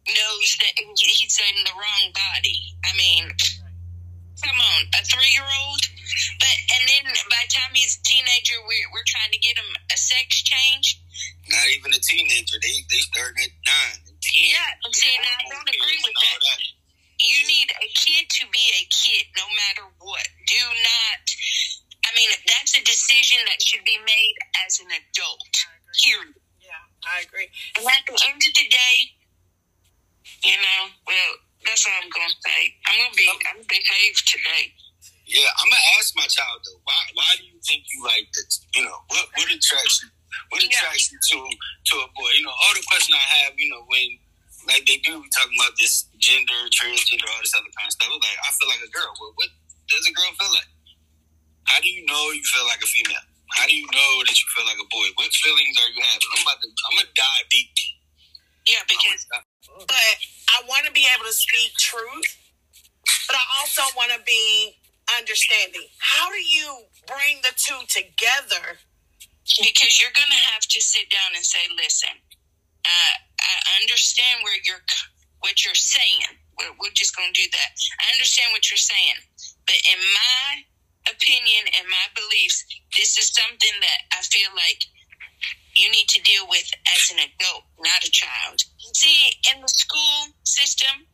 knows 0.08 0.48
that 0.60 0.74
he's 0.76 1.38
in 1.40 1.64
the 1.64 1.72
wrong 1.76 2.12
body. 2.12 2.60
I 2.84 2.92
mean, 2.96 3.30
come 4.42 4.58
on, 4.58 4.80
a 4.98 5.00
three 5.06 5.30
year 5.30 5.46
old. 5.46 5.82
But 6.40 6.56
and 6.78 6.82
then 6.88 7.04
by 7.30 7.42
the 7.46 7.52
time 7.54 7.72
he's 7.74 7.98
a 7.98 8.02
teenager, 8.02 8.58
we're 8.66 8.88
we're 8.94 9.06
trying 9.06 9.30
to 9.30 9.40
get 9.40 9.58
him 9.58 9.70
a 9.92 9.98
sex 9.98 10.42
change. 10.42 10.98
not 11.50 11.66
even 11.74 11.92
a 11.94 12.02
teenager. 12.02 12.58
They 12.62 12.82
they 12.90 13.02
starting 13.06 13.44
at 13.46 13.54
nine 13.66 14.00
and 14.10 14.18
ten. 14.18 14.50
Yeah, 14.50 14.70
I'm 14.82 14.94
saying 14.94 15.22
I 15.22 15.42
don't 15.50 15.68
agree 15.68 16.00
with 16.02 16.14
And 16.14 16.26
all 16.26 16.40
that. 16.40 16.60
You 17.20 17.38
need 17.46 17.70
a 17.78 17.88
kid 17.94 18.26
to 18.42 18.44
be 18.50 18.64
a 18.74 18.84
kid, 18.90 19.30
no 19.38 19.46
matter 19.54 19.86
what. 20.02 20.26
Do 20.50 20.62
not. 20.82 21.24
I 22.04 22.10
mean, 22.18 22.30
that's 22.46 22.76
a 22.76 22.82
decision 22.84 23.38
that 23.48 23.62
should 23.62 23.84
be 23.86 23.96
made 24.02 24.36
as 24.66 24.80
an 24.82 24.90
adult. 24.92 25.40
I. 25.64 25.94
Period. 25.94 26.36
Yeah, 26.60 26.84
I 27.06 27.22
agree. 27.22 27.48
And 27.78 27.86
at 27.86 28.02
the 28.04 28.18
end 28.28 28.42
of 28.42 28.52
the 28.52 28.66
day, 28.68 28.96
you 30.44 30.56
know, 30.58 30.80
well, 31.06 31.32
that's 31.64 31.84
all 31.88 31.96
I'm 31.98 32.10
gonna 32.12 32.36
say. 32.44 32.60
I'm 32.86 32.96
gonna 33.00 33.16
be, 33.16 33.26
I'm 33.28 33.40
gonna 33.40 33.66
behave 33.68 34.14
today. 34.28 34.64
Yeah, 35.26 35.48
I'm 35.56 35.68
gonna 35.72 35.88
ask 35.98 36.12
my 36.16 36.28
child 36.28 36.60
though. 36.68 36.80
Why? 36.84 37.00
Why 37.16 37.30
do 37.40 37.44
you 37.48 37.58
think 37.64 37.84
you 37.88 38.04
like 38.04 38.28
this? 38.36 38.60
You 38.76 38.84
know, 38.84 38.98
what 39.08 39.24
what 39.36 39.48
attracts 39.48 40.04
you? 40.04 40.08
What 40.52 40.60
attracts 40.64 41.08
you 41.12 41.18
to 41.18 41.38
to 41.48 41.94
a 42.04 42.08
boy? 42.12 42.30
You 42.36 42.44
know, 42.44 42.52
all 42.52 42.74
the 42.76 42.84
question 42.88 43.16
I 43.16 43.26
have. 43.44 43.56
you 43.56 43.72
know 43.72 43.82
when 43.88 44.20
like 44.68 44.84
they 44.88 45.00
do 45.04 45.20
talking 45.32 45.56
about 45.60 45.76
this 45.80 46.08
gender, 46.20 46.56
transgender, 46.72 47.28
all 47.32 47.40
this 47.40 47.56
other 47.56 47.72
kind 47.76 47.88
of 47.88 47.94
stuff. 47.96 48.12
Like 48.12 48.38
I 48.40 48.50
feel 48.56 48.68
like 48.68 48.84
a 48.84 48.92
girl. 48.92 49.12
Well, 49.16 49.32
what 49.36 49.48
does 49.88 50.04
a 50.08 50.12
girl 50.12 50.32
feel 50.36 50.52
like? 50.52 50.70
How 51.64 51.80
do 51.80 51.88
you 51.88 52.04
know 52.04 52.32
you 52.32 52.44
feel 52.44 52.64
like 52.68 52.80
a 52.84 52.88
female? 52.88 53.24
How 53.56 53.64
do 53.68 53.74
you 53.76 53.86
know 53.88 54.12
that 54.26 54.36
you 54.36 54.46
feel 54.52 54.66
like 54.68 54.80
a 54.80 54.88
boy? 54.92 55.08
What 55.16 55.32
feelings 55.32 55.76
are 55.80 55.90
you 55.92 56.02
having? 56.04 56.28
I'm 56.36 56.42
about 56.44 56.60
to. 56.60 56.68
I'm 56.68 56.94
gonna 57.00 57.12
dive 57.16 57.46
deep. 57.48 57.70
Yeah, 58.68 58.82
because. 58.88 59.26
But 59.88 60.16
I 60.52 60.62
want 60.68 60.86
to 60.86 60.92
be 60.92 61.03
able 61.14 61.26
to 61.26 61.34
speak 61.36 61.72
truth, 61.78 62.30
but 63.26 63.36
I 63.36 63.44
also 63.60 63.82
want 63.96 64.12
to 64.12 64.22
be 64.26 64.76
understanding. 65.18 65.88
How 65.98 66.30
do 66.30 66.40
you 66.40 66.86
bring 67.06 67.40
the 67.42 67.54
two 67.56 67.80
together? 67.88 68.80
Because 69.60 70.00
you're 70.00 70.14
going 70.16 70.32
to 70.32 70.44
have 70.56 70.64
to 70.64 70.80
sit 70.80 71.10
down 71.12 71.36
and 71.36 71.44
say, 71.44 71.60
listen, 71.76 72.16
uh, 72.84 73.14
I 73.40 73.80
understand 73.80 74.40
where 74.42 74.56
you're, 74.64 74.80
what 75.44 75.64
you're 75.64 75.76
saying. 75.76 76.32
We're, 76.56 76.72
we're 76.80 76.96
just 76.96 77.16
going 77.16 77.28
to 77.28 77.36
do 77.36 77.48
that. 77.52 77.72
I 78.00 78.12
understand 78.16 78.56
what 78.56 78.70
you're 78.70 78.80
saying. 78.80 79.20
But 79.68 79.80
in 79.92 80.00
my 80.00 80.64
opinion 81.12 81.68
and 81.76 81.86
my 81.92 82.06
beliefs, 82.16 82.64
this 82.96 83.20
is 83.20 83.36
something 83.36 83.76
that 83.84 84.00
I 84.16 84.24
feel 84.24 84.48
like 84.56 84.80
you 85.76 85.90
need 85.90 86.08
to 86.14 86.22
deal 86.22 86.46
with 86.46 86.66
as 86.94 87.10
an 87.10 87.18
adult, 87.18 87.66
not 87.82 88.06
a 88.06 88.10
child. 88.10 88.62
See, 88.94 89.34
in 89.50 89.60
the 89.60 89.70
school 89.70 90.34
system, 90.46 91.06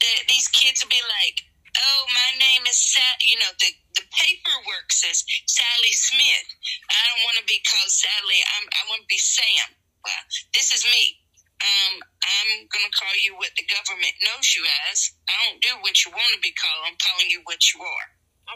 the, 0.00 0.12
these 0.30 0.48
kids 0.54 0.82
will 0.82 0.94
be 0.94 1.02
like, 1.22 1.42
oh, 1.74 2.02
my 2.14 2.30
name 2.38 2.62
is 2.70 2.78
Sally. 2.78 3.26
You 3.26 3.38
know, 3.42 3.52
the, 3.58 3.70
the 3.98 4.06
paperwork 4.14 4.94
says 4.94 5.26
Sally 5.46 5.94
Smith. 5.94 6.48
I 6.90 7.00
don't 7.10 7.24
want 7.26 7.38
to 7.42 7.46
be 7.46 7.58
called 7.66 7.90
Sally. 7.90 8.40
I'm, 8.58 8.66
I 8.70 8.82
want 8.90 9.02
to 9.02 9.10
be 9.10 9.18
Sam. 9.18 9.74
Well, 10.04 10.24
this 10.54 10.70
is 10.70 10.86
me. 10.86 11.18
Um, 11.64 11.94
I'm 12.20 12.50
going 12.68 12.84
to 12.84 12.92
call 12.92 13.14
you 13.24 13.34
what 13.40 13.54
the 13.56 13.64
government 13.64 14.12
knows 14.20 14.52
you 14.52 14.62
as. 14.90 15.10
I 15.30 15.34
don't 15.48 15.62
do 15.64 15.72
what 15.80 15.96
you 16.04 16.12
want 16.12 16.30
to 16.36 16.42
be 16.44 16.52
called. 16.52 16.84
I'm 16.84 16.98
calling 17.00 17.30
you 17.32 17.40
what 17.48 17.62
you 17.72 17.80
are. 17.80 18.08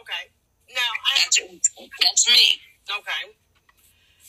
Okay. 0.03 0.29
Now, 0.69 0.91
I, 0.93 1.25
that's, 1.25 1.41
that's 2.05 2.25
me. 2.29 2.61
Okay. 2.85 3.23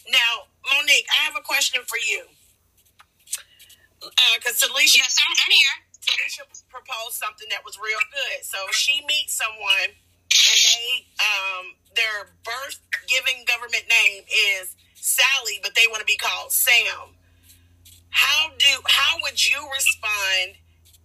Now, 0.08 0.48
Monique, 0.64 1.06
I 1.12 1.24
have 1.28 1.36
a 1.36 1.44
question 1.44 1.82
for 1.86 1.98
you. 1.98 2.24
Because 4.00 4.62
uh, 4.62 4.68
Talisha, 4.68 4.96
yes, 4.96 5.16
I'm, 5.20 5.52
here. 5.52 5.76
Talisha 6.00 6.48
proposed 6.70 7.20
something 7.20 7.48
that 7.50 7.60
was 7.64 7.76
real 7.76 8.00
good. 8.08 8.44
So 8.44 8.58
she 8.72 9.04
meets 9.06 9.34
someone, 9.34 9.92
and 9.92 10.58
they 10.64 11.04
um, 11.20 11.64
their 11.94 12.32
birth 12.44 12.80
giving 13.08 13.44
government 13.44 13.84
name 13.88 14.24
is 14.56 14.74
Sally, 14.94 15.60
but 15.62 15.74
they 15.76 15.84
want 15.88 16.00
to 16.00 16.06
be 16.08 16.16
called 16.16 16.52
Sam. 16.52 17.12
How 18.10 18.50
do 18.58 18.80
how 18.88 19.18
would 19.22 19.36
you 19.36 19.68
respond 19.72 20.56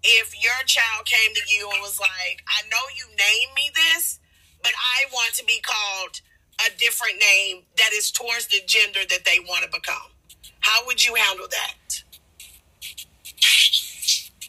if 0.04 0.32
your 0.42 0.64
child 0.66 1.06
came 1.06 1.34
to 1.36 1.44
you 1.52 1.70
and 1.70 1.82
was 1.82 2.00
like, 2.00 2.44
"I 2.48 2.64
know 2.72 2.86
you 2.96 3.08
named 3.12 3.54
me 3.56 3.72
this, 3.76 4.20
but 4.64 4.72
I 4.72 5.12
want 5.12 5.34
to 5.36 5.46
be 5.46 5.60
called 5.60 6.22
a 6.64 6.70
different 6.78 7.20
name 7.20 7.64
that 7.78 7.92
is 7.92 8.12
towards 8.12 8.48
the 8.48 8.62
gender 8.66 9.02
that 9.10 9.26
they 9.26 9.40
want 9.40 9.64
to 9.64 9.70
become"? 9.72 10.12
How 10.60 10.86
would 10.86 11.04
you 11.04 11.16
handle 11.16 11.48
that? 11.48 12.04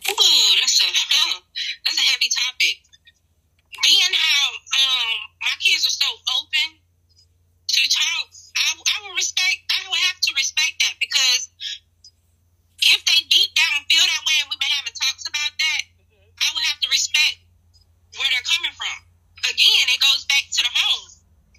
Ooh, 0.07 0.51
that's 0.63 0.79
a 0.83 0.89
uh, 0.89 1.41
that's 1.85 1.99
a 1.99 2.07
heavy 2.07 2.31
topic. 2.31 2.79
Being 3.85 4.15
how 4.15 4.45
um 4.55 5.19
my 5.43 5.57
kids 5.59 5.85
are 5.85 5.99
so 5.99 6.11
open 6.41 6.79
to 6.79 7.83
talk, 7.91 8.27
I, 8.57 8.69
I 8.79 8.97
will 9.05 9.17
respect. 9.19 9.67
I 9.69 9.85
will 9.91 10.01
have 10.09 10.19
to 10.19 10.31
respect 10.39 10.81
that 10.81 10.97
because 11.03 11.51
if 12.87 13.03
they 13.03 13.21
deep 13.29 13.51
down 13.59 13.83
feel 13.91 14.07
that 14.07 14.23
way, 14.25 14.37
and 14.41 14.49
we've 14.49 14.63
been 14.63 14.73
having 14.79 14.95
talks 14.95 15.27
about 15.27 15.53
that, 15.59 15.83
mm-hmm. 15.91 16.31
I 16.39 16.49
will 16.55 16.67
have 16.71 16.81
to 16.87 16.89
respect 16.89 17.43
where 18.17 18.31
they're 18.31 18.47
coming 18.47 18.73
from. 18.79 18.99
Again, 19.51 19.87
it 19.91 20.01
goes 20.01 20.25
back 20.31 20.47
to 20.55 20.63
the 20.63 20.73
home. 20.73 21.11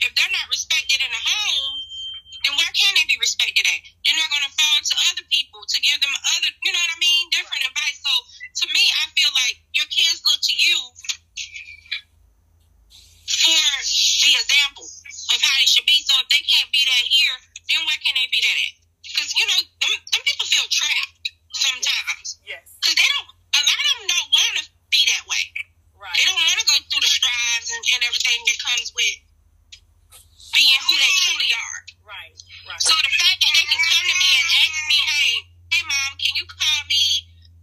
If 0.01 0.15
they're 0.15 0.33
not 0.33 0.47
respected 0.49 1.03
in 1.03 1.11
the 1.11 1.23
home, 1.23 1.73
then 2.45 2.53
where 2.55 2.73
can 2.73 2.93
they 2.95 3.07
be 3.09 3.17
respected 3.19 3.65
at? 3.65 3.81
Then 4.05 4.13
they're 4.15 4.33
going 4.33 4.45
to 4.45 4.53
fall 4.53 4.77
to 4.79 4.95
other 5.11 5.25
people 5.27 5.61
to 5.65 5.77
give 5.81 5.99
them 5.99 6.13
other, 6.37 6.49
you 6.63 6.71
know 6.71 6.79
what 6.79 6.95
I 6.95 6.99
mean, 7.01 7.23
different 7.33 7.63
advice. 7.65 7.97
So 7.99 8.13
to 8.63 8.65
me, 8.71 8.83
I 9.03 9.05
feel 9.17 9.31
like 9.33 9.57
your 9.73 9.89
kids 9.89 10.21
look 10.23 10.39
to 10.39 10.55
you 10.55 10.77
for 13.27 13.67
the 14.23 14.33
example 14.37 14.87
of 15.33 15.39
how 15.43 15.55
they 15.59 15.67
should 15.67 15.87
be. 15.89 15.99
So 16.05 16.15
if 16.23 16.27
they 16.31 16.43
can't 16.45 16.71
be 16.71 16.83
that 16.87 17.05
here, 17.09 17.37
then 17.67 17.83
where 17.83 17.99
can 17.99 18.15
they 18.15 18.29
be 18.31 18.39
that 18.39 18.57
at? 18.69 18.73
Because 19.03 19.29
you 19.33 19.45
know, 19.49 19.59
them, 19.83 19.91
them 19.97 20.23
people 20.23 20.47
feel 20.47 20.67
trapped 20.69 21.27
sometimes. 21.51 22.39
Yes. 22.45 22.63
Because 22.79 22.95
they 22.95 23.07
don't. 23.17 23.29
A 23.33 23.63
lot 23.65 23.81
of 23.81 23.93
them 23.97 24.07
don't 24.13 24.29
want 24.31 24.53
to 24.61 24.63
be 24.93 25.01
that 25.09 25.25
way. 25.25 25.43
Right. 25.97 26.13
They 26.13 26.29
don't 26.29 26.37
want 26.37 26.61
to 26.61 26.67
go 26.69 26.77
through 26.77 27.01
the 27.01 27.09
strides 27.09 27.67
and, 27.73 27.83
and 27.97 28.01
everything 28.05 28.39
that 28.45 28.57
comes 28.61 28.93
with 28.93 29.17
being 30.53 30.81
who 30.85 30.95
they 30.97 31.13
truly 31.25 31.51
are. 31.53 31.79
Right. 32.05 32.37
Right. 32.69 32.81
So 32.81 32.93
the 32.93 33.13
fact 33.17 33.41
that 33.41 33.53
they 33.57 33.65
can 33.65 33.81
come 33.81 34.05
to 34.05 34.17
me 34.17 34.29
and 34.37 34.47
ask 34.61 34.77
me, 34.87 34.99
hey, 35.01 35.31
hey, 35.73 35.83
mom, 35.85 36.11
can 36.21 36.33
you 36.37 36.45
call 36.45 36.79
me 36.87 37.03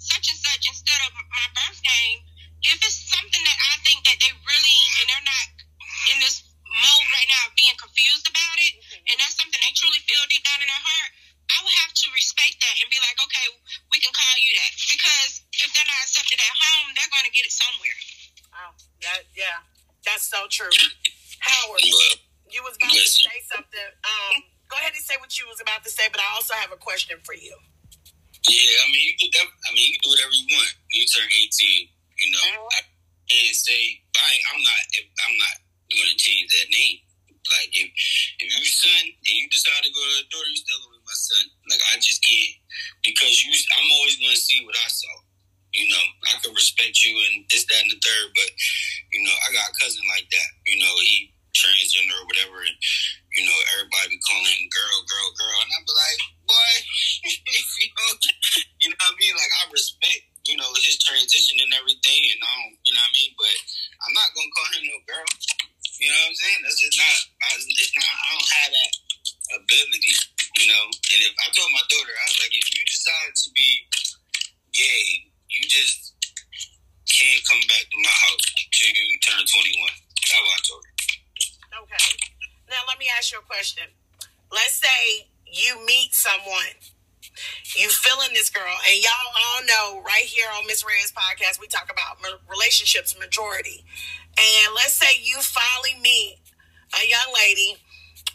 such 0.03 0.27
and 0.31 0.38
such 0.38 0.67
instead 0.67 1.00
of 1.07 1.14
my 1.14 1.47
birth 1.55 1.81
name? 1.87 2.19
If 2.64 2.81
it's 2.81 2.99
something 3.12 3.45
that 3.45 3.59
I 3.61 3.75
think 3.85 4.03
that 4.09 4.19
they 4.19 4.33
really 4.33 4.79
and 5.00 5.07
they're 5.12 5.29
not 5.29 5.47
in 6.12 6.17
this 6.25 6.43
mode 6.64 7.09
right 7.14 7.29
now 7.31 7.49
of 7.49 7.55
being 7.55 7.77
confused 7.77 8.27
about 8.27 8.57
it, 8.59 8.73
mm-hmm. 8.81 9.11
and 9.11 9.14
that's 9.21 9.37
something 9.37 9.61
they 9.61 9.75
truly 9.77 10.00
feel 10.09 10.25
deep 10.33 10.43
down 10.43 10.64
in 10.64 10.69
their 10.69 10.85
heart, 10.85 11.11
I 11.53 11.61
would 11.61 11.77
have 11.85 11.93
to 11.93 12.07
respect 12.17 12.57
that 12.64 12.75
and 12.81 12.88
be 12.88 13.00
like, 13.05 13.21
okay, 13.21 13.47
we 13.93 14.00
can 14.00 14.12
call 14.17 14.37
you 14.40 14.53
that 14.64 14.73
because 14.97 15.45
if 15.61 15.69
they're 15.77 15.88
not 15.88 16.00
accepted 16.09 16.40
at 16.40 16.55
home, 16.57 16.97
they're 16.97 17.12
going 17.12 17.29
to 17.29 17.35
get 17.37 17.45
it 17.45 17.53
somewhere. 17.53 17.99
Wow, 18.49 18.71
that 19.05 19.29
yeah, 19.37 19.61
that's 20.09 20.25
so 20.25 20.49
true. 20.49 20.73
Howard, 21.45 21.85
you 21.85 22.62
was 22.62 22.79
about 22.79 22.95
to 22.95 23.11
say 23.11 23.38
something. 23.50 23.90
Um, 24.07 24.47
go 24.71 24.79
ahead 24.79 24.95
and 24.95 25.03
say 25.03 25.19
what 25.19 25.35
you 25.37 25.45
was 25.50 25.59
about 25.59 25.83
to 25.85 25.90
say, 25.90 26.07
but 26.09 26.23
I 26.23 26.24
also 26.35 26.55
have 26.59 26.75
a 26.75 26.81
question 26.81 27.17
for 27.23 27.35
you. 27.35 27.55
Yeah, 28.45 28.76
I 28.85 28.87
mean, 28.93 29.14
you 29.17 29.31
can. 29.33 29.47
I 29.49 29.71
mean, 29.73 29.88
you 29.88 29.93
can 29.97 30.05
do 30.05 30.12
whatever 30.12 30.35
you 30.37 30.47
want. 30.53 30.75
You 30.93 31.07
turn 31.09 31.31
eighteen. 31.33 31.88
You 32.21 32.29
know, 32.35 32.45
mm-hmm. 32.61 32.76
I 32.76 32.81
can't 33.31 33.57
say 33.57 34.05
I, 34.19 34.31
I'm 34.53 34.61
not. 34.61 34.83
I'm 35.00 35.37
not 35.41 35.57
going 35.88 36.11
to 36.12 36.19
change 36.21 36.53
that 36.53 36.69
name. 36.69 37.00
Like 37.45 37.73
if 37.76 37.88
if 38.41 38.49
you 38.57 38.64
son 38.64 39.05
and 39.05 39.35
you 39.37 39.49
decide 39.53 39.85
to 39.85 39.93
go 39.93 40.00
to 40.00 40.14
the 40.25 40.29
door, 40.33 40.45
you 40.49 40.57
still 40.57 40.81
gonna 40.81 40.97
be 40.97 41.05
my 41.05 41.17
son. 41.17 41.45
Like 41.69 41.83
I 41.93 42.00
just 42.00 42.21
can't 42.25 42.57
because 43.05 43.45
you. 43.45 43.53
I'm 43.53 43.88
always 44.00 44.17
going 44.17 44.33
to 44.33 44.41
see 44.41 44.64
what 44.64 44.76
I 44.76 44.88
saw. 44.88 45.14
You 45.75 45.91
know, 45.91 46.05
I 46.31 46.38
can 46.38 46.55
respect 46.55 47.03
you 47.03 47.19
and 47.19 47.50
this, 47.50 47.67
that, 47.67 47.83
and 47.83 47.91
the 47.91 47.99
third, 47.99 48.31
but 48.31 48.47
you 49.11 49.26
know, 49.26 49.35
I 49.35 49.50
got 49.50 49.75
a 49.75 49.75
cousin 49.83 50.07
like 50.07 50.23
that. 50.31 50.49
You 50.71 50.79
know, 50.79 50.95
he 51.03 51.35
transgender 51.50 52.14
or 52.14 52.26
whatever, 52.31 52.62
and 52.62 52.79
you 53.35 53.43
know 53.43 53.59
everybody 53.75 54.14
be 54.14 54.19
calling 54.23 54.47
him 54.47 54.71
girl, 54.71 54.99
girl, 55.11 55.29
girl, 55.35 55.59
and 55.67 55.71
I 55.75 55.79
be 55.83 55.95
like, 55.95 56.21
boy, 56.47 56.73
you 57.26 57.91
know, 57.91 58.11
you 58.79 58.88
know 58.95 59.03
what 59.03 59.14
I 59.14 59.19
mean? 59.19 59.35
Like 59.35 59.53
I 59.59 59.62
respect, 59.75 60.23
you 60.47 60.55
know, 60.55 60.71
his 60.79 61.03
transition 61.03 61.59
and 61.59 61.75
everything, 61.75 62.21
and 62.31 62.38
I 62.38 62.53
don't, 62.62 62.79
you 62.87 62.93
know 62.95 63.03
what 63.03 63.11
I 63.11 63.19
mean? 63.19 63.33
But 63.35 63.57
I'm 64.07 64.14
not 64.14 64.31
gonna 64.38 64.55
call 64.55 64.69
him 64.79 64.85
no 64.87 64.99
girl. 65.11 65.29
You 65.99 66.11
know 66.11 66.21
what 66.26 66.35
I'm 66.35 66.38
saying? 66.38 66.61
That's 66.62 66.81
just 66.83 66.99
not. 66.99 67.19
I, 67.43 67.49
it's 67.59 67.95
not. 67.95 68.07
I 68.07 68.26
don't 68.35 68.53
have 68.55 68.71
that 68.75 68.93
ability. 69.62 70.14
You 70.59 70.67
know. 70.71 70.85
And 70.91 71.21
if 71.23 71.35
I 71.38 71.47
told 71.55 71.71
my 71.71 71.87
daughter, 71.87 72.14
I 72.14 72.26
was 72.31 72.38
like, 72.38 72.55
if 72.55 72.67
you 72.71 72.83
decide 72.87 73.31
to 73.35 73.49
be 73.55 73.71
gay, 74.75 75.07
you 75.50 75.62
just 75.71 76.14
can't 77.07 77.43
come 77.47 77.62
back 77.71 77.87
to 77.87 77.99
my 78.03 78.14
house 78.26 78.47
till 78.75 78.91
you 78.91 79.07
turn 79.23 79.43
21. 79.43 79.47
That's 80.19 80.43
what 80.43 80.55
I 80.55 80.62
told 80.67 80.83
her. 80.83 80.95
Okay. 81.83 82.34
Now 82.75 82.83
let 82.90 82.99
me 82.99 83.07
ask 83.16 83.31
you 83.31 83.38
a 83.38 83.47
question. 83.47 83.87
Let's 84.50 84.75
say 84.83 85.31
you 85.47 85.78
meet 85.87 86.11
someone, 86.11 86.75
you 87.78 87.87
feeling 87.88 88.35
this 88.35 88.50
girl, 88.50 88.75
and 88.90 88.99
y'all 88.99 89.31
all 89.31 89.62
know 89.62 90.02
right 90.02 90.26
here 90.26 90.50
on 90.59 90.66
Miss 90.66 90.83
Red's 90.83 91.14
podcast 91.14 91.61
we 91.61 91.69
talk 91.69 91.87
about 91.87 92.19
relationships 92.50 93.16
majority. 93.16 93.87
And 94.35 94.75
let's 94.75 94.95
say 94.99 95.23
you 95.23 95.38
finally 95.38 95.95
meet 96.02 96.43
a 96.99 97.07
young 97.07 97.31
lady 97.31 97.78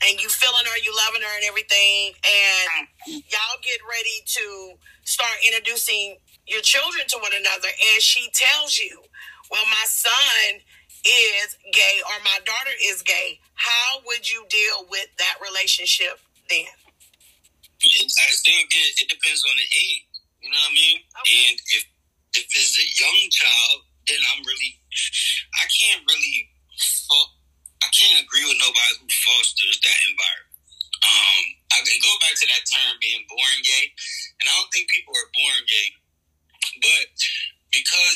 and 0.07 0.21
you 0.23 0.29
feeling 0.29 0.63
her, 0.71 0.77
you 0.79 0.95
loving 0.95 1.19
her 1.21 1.35
and 1.35 1.43
everything, 1.43 2.15
and 2.23 2.87
y'all 3.11 3.59
get 3.59 3.83
ready 3.83 4.23
to 4.39 4.79
start 5.03 5.35
introducing 5.45 6.15
your 6.47 6.61
children 6.61 7.03
to 7.09 7.19
one 7.19 7.35
another, 7.35 7.67
and 7.67 8.01
she 8.01 8.31
tells 8.31 8.79
you, 8.79 9.03
Well, 9.51 9.65
my 9.67 9.83
son 9.83 10.63
is 11.05 11.57
gay 11.71 11.97
or 12.05 12.17
my 12.23 12.39
daughter 12.45 12.75
is 12.81 13.01
gay, 13.01 13.39
how 13.55 14.01
would 14.05 14.29
you 14.29 14.45
deal 14.49 14.87
with 14.89 15.07
that 15.17 15.37
relationship 15.41 16.19
then? 16.49 16.71
I 17.79 18.27
still 18.35 18.63
get 18.67 18.85
it 18.99 19.07
depends 19.07 19.43
on 19.47 19.55
the 19.55 19.63
age. 19.63 20.03
You 20.43 20.51
know 20.51 20.59
what 20.59 20.71
I 20.71 20.75
mean? 20.75 20.97
Okay. 21.23 21.35
And 21.47 21.55
if 21.75 21.83
if 22.35 22.45
it's 22.51 22.75
a 22.75 22.87
young 22.99 23.19
child, 23.31 23.87
then 24.07 24.19
I'm 24.35 24.43
really 24.43 24.75
I 25.55 25.65
can't 25.71 26.03
really 26.03 26.49
I 27.79 27.87
can't 27.95 28.21
agree 28.21 28.45
with 28.45 28.59
nobody 28.59 28.93
who 29.01 29.07
fosters 29.07 29.79
that 29.81 29.99
environment. 30.05 30.49
Um, 30.99 31.43
I 31.73 31.77
go 31.79 32.13
back 32.19 32.35
to 32.37 32.47
that 32.51 32.63
term 32.67 32.99
being 32.99 33.23
born 33.31 33.57
gay, 33.63 33.87
and 34.37 34.45
I 34.45 34.53
don't 34.59 34.69
think 34.69 34.91
people 34.91 35.15
are 35.15 35.31
born 35.31 35.59
gay, 35.63 35.89
but 36.83 37.07
because 37.71 38.15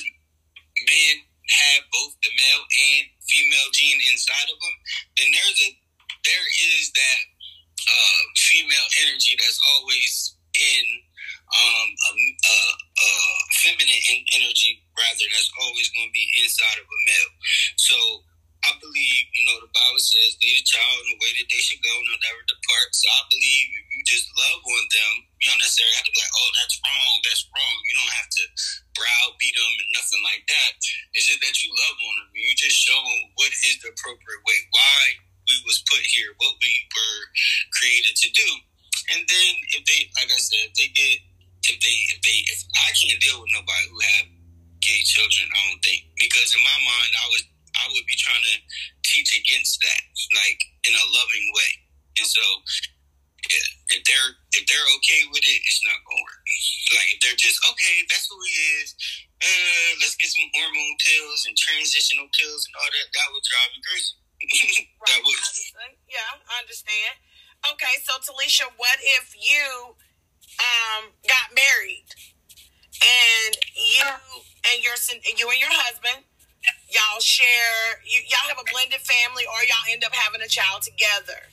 men 0.83 1.15
have 1.43 1.83
both 1.91 2.15
the 2.23 2.31
male 2.39 2.63
and 2.63 3.03
female 3.27 3.69
gene 3.75 3.99
inside 4.11 4.47
of 4.47 4.57
them, 4.59 4.75
then 5.19 5.29
there's 5.31 5.59
a 5.67 5.71
there 6.23 6.47
is 6.79 6.91
that 6.95 7.21
uh, 7.83 8.21
female 8.39 8.87
energy 9.03 9.35
that's 9.35 9.59
always 9.75 10.35
in 10.55 10.85
um, 11.51 11.89
a, 11.91 12.11
a, 12.15 12.57
a 12.79 13.09
feminine 13.59 14.23
energy 14.39 14.81
rather 14.95 15.27
that's 15.35 15.51
always 15.59 15.91
going 15.91 16.07
to 16.07 16.15
be 16.15 16.27
inside 16.41 16.79
of 16.79 16.87
a 16.87 16.99
male. 17.05 17.33
So 17.75 17.97
I 18.63 18.71
believe, 18.79 19.23
you 19.35 19.43
know, 19.43 19.59
the 19.59 19.71
Bible 19.75 19.99
says, 19.99 20.39
lead 20.39 20.55
a 20.55 20.63
child 20.63 20.99
in 21.03 21.15
the 21.15 21.19
way 21.19 21.31
that 21.35 21.47
they 21.51 21.59
should 21.59 21.83
go, 21.83 21.91
and 21.91 22.05
they'll 22.07 22.27
never 22.31 22.43
depart. 22.47 22.89
So 22.95 23.11
I 23.11 23.21
believe 23.27 23.65
if 23.75 23.85
you 23.91 24.01
just 24.07 24.27
love 24.39 24.61
on 24.63 24.83
them, 24.87 25.13
you 25.43 25.45
don't 25.51 25.59
necessarily 25.59 25.95
have 25.99 26.07
to 26.07 26.15
be 26.15 26.23
like, 26.23 26.35
oh, 26.39 26.51
that's 26.55 26.75
wrong, 26.79 27.13
that's 27.27 27.43
wrong. 27.51 27.75
You 27.83 27.95
don't 27.99 28.15
have 28.23 28.31
to 28.39 28.43
browbeat 28.95 29.55
them 29.59 29.73
and 29.83 29.91
nothing 29.91 30.23
like 30.23 30.43
that. 30.47 30.71
It's 31.11 31.27
just 31.27 31.43
that 31.43 31.59
you 31.59 31.75
love 31.75 31.97
on 31.99 32.15
them. 32.23 32.29
You 32.31 32.55
just 32.55 32.79
show 32.79 32.95
them 32.95 33.21
what 33.35 33.51
is 33.51 33.83
the 33.83 33.91
appropriate 33.91 34.43
way, 34.47 34.59
why 34.71 34.99
we 35.51 35.59
was 35.67 35.83
put 35.91 36.03
here, 36.07 36.31
what 36.39 36.55
we 36.63 36.71
were 36.95 37.21
created 37.75 38.15
to 38.15 38.29
do. 38.31 38.49
And 39.11 39.21
then 39.27 39.51
if 39.75 39.83
they, 39.83 40.07
like 40.15 40.31
I 40.31 40.39
said, 40.39 40.71
if 40.71 40.75
they 40.79 40.87
get, 40.95 41.19
if 41.67 41.77
they, 41.83 41.97
if 42.15 42.19
they, 42.23 42.37
if 42.47 42.59
I 42.79 42.95
can't 42.95 43.19
deal 43.19 43.43
with 43.43 43.51
nobody 43.51 43.85
who 43.91 43.99
have 43.99 44.27
gay 44.79 45.03
children, 45.03 45.51
I 45.51 45.59
don't 45.67 45.83
think, 45.83 46.07
because 46.15 46.55
in 46.55 46.63
my 46.63 46.79
mind, 46.87 47.11
I 47.19 47.27
was, 47.27 47.43
I 47.77 47.89
would 47.89 48.05
be 48.05 48.17
trying 48.17 48.43
to 48.43 48.55
teach 49.05 49.33
against 49.37 49.81
that, 49.81 50.03
like 50.33 50.59
in 50.85 50.93
a 50.93 51.05
loving 51.13 51.47
way. 51.53 51.71
And 52.21 52.29
so, 52.29 52.45
yeah, 53.49 53.97
if 53.97 54.01
they're 54.05 54.31
if 54.57 54.63
they're 54.69 54.89
okay 55.01 55.21
with 55.33 55.43
it, 55.43 55.59
it's 55.61 55.83
not 55.85 55.97
gonna 56.05 56.21
work. 56.21 56.45
Like 56.93 57.09
if 57.17 57.19
they're 57.25 57.41
just 57.41 57.59
okay, 57.73 57.97
that's 58.09 58.29
who 58.29 58.37
he 58.37 58.55
is. 58.81 58.89
Uh, 59.43 59.91
let's 59.99 60.15
get 60.15 60.31
some 60.31 60.47
hormone 60.55 60.95
pills 61.03 61.43
and 61.49 61.55
transitional 61.59 62.31
pills 62.31 62.63
and 62.63 62.73
all 62.79 62.87
that. 62.87 63.07
That 63.11 63.27
would 63.33 63.43
drive 63.43 63.69
me 63.75 63.79
crazy. 63.83 64.15
that 65.09 65.19
would. 65.19 65.35
Honestly, 65.35 65.91
yeah, 66.07 66.39
I 66.47 66.63
understand. 66.63 67.13
Okay, 67.73 67.95
so 68.05 68.15
Talisha, 68.21 68.67
what 68.77 68.99
if 69.19 69.35
you 69.35 69.97
um 70.61 71.11
got 71.25 71.49
married 71.55 72.07
and 73.01 73.53
you 73.73 74.05
and 74.69 74.77
your 74.83 74.95
you 75.35 75.45
and 75.49 75.59
your 75.59 75.73
husband 75.73 76.23
y'all 76.93 77.19
share 77.19 77.99
you, 78.05 78.21
y'all 78.29 78.47
have 78.47 78.61
a 78.61 78.67
blended 78.69 79.01
family 79.01 79.43
or 79.49 79.59
y'all 79.65 79.85
end 79.89 80.05
up 80.05 80.13
having 80.13 80.41
a 80.41 80.47
child 80.49 80.85
together 80.85 81.49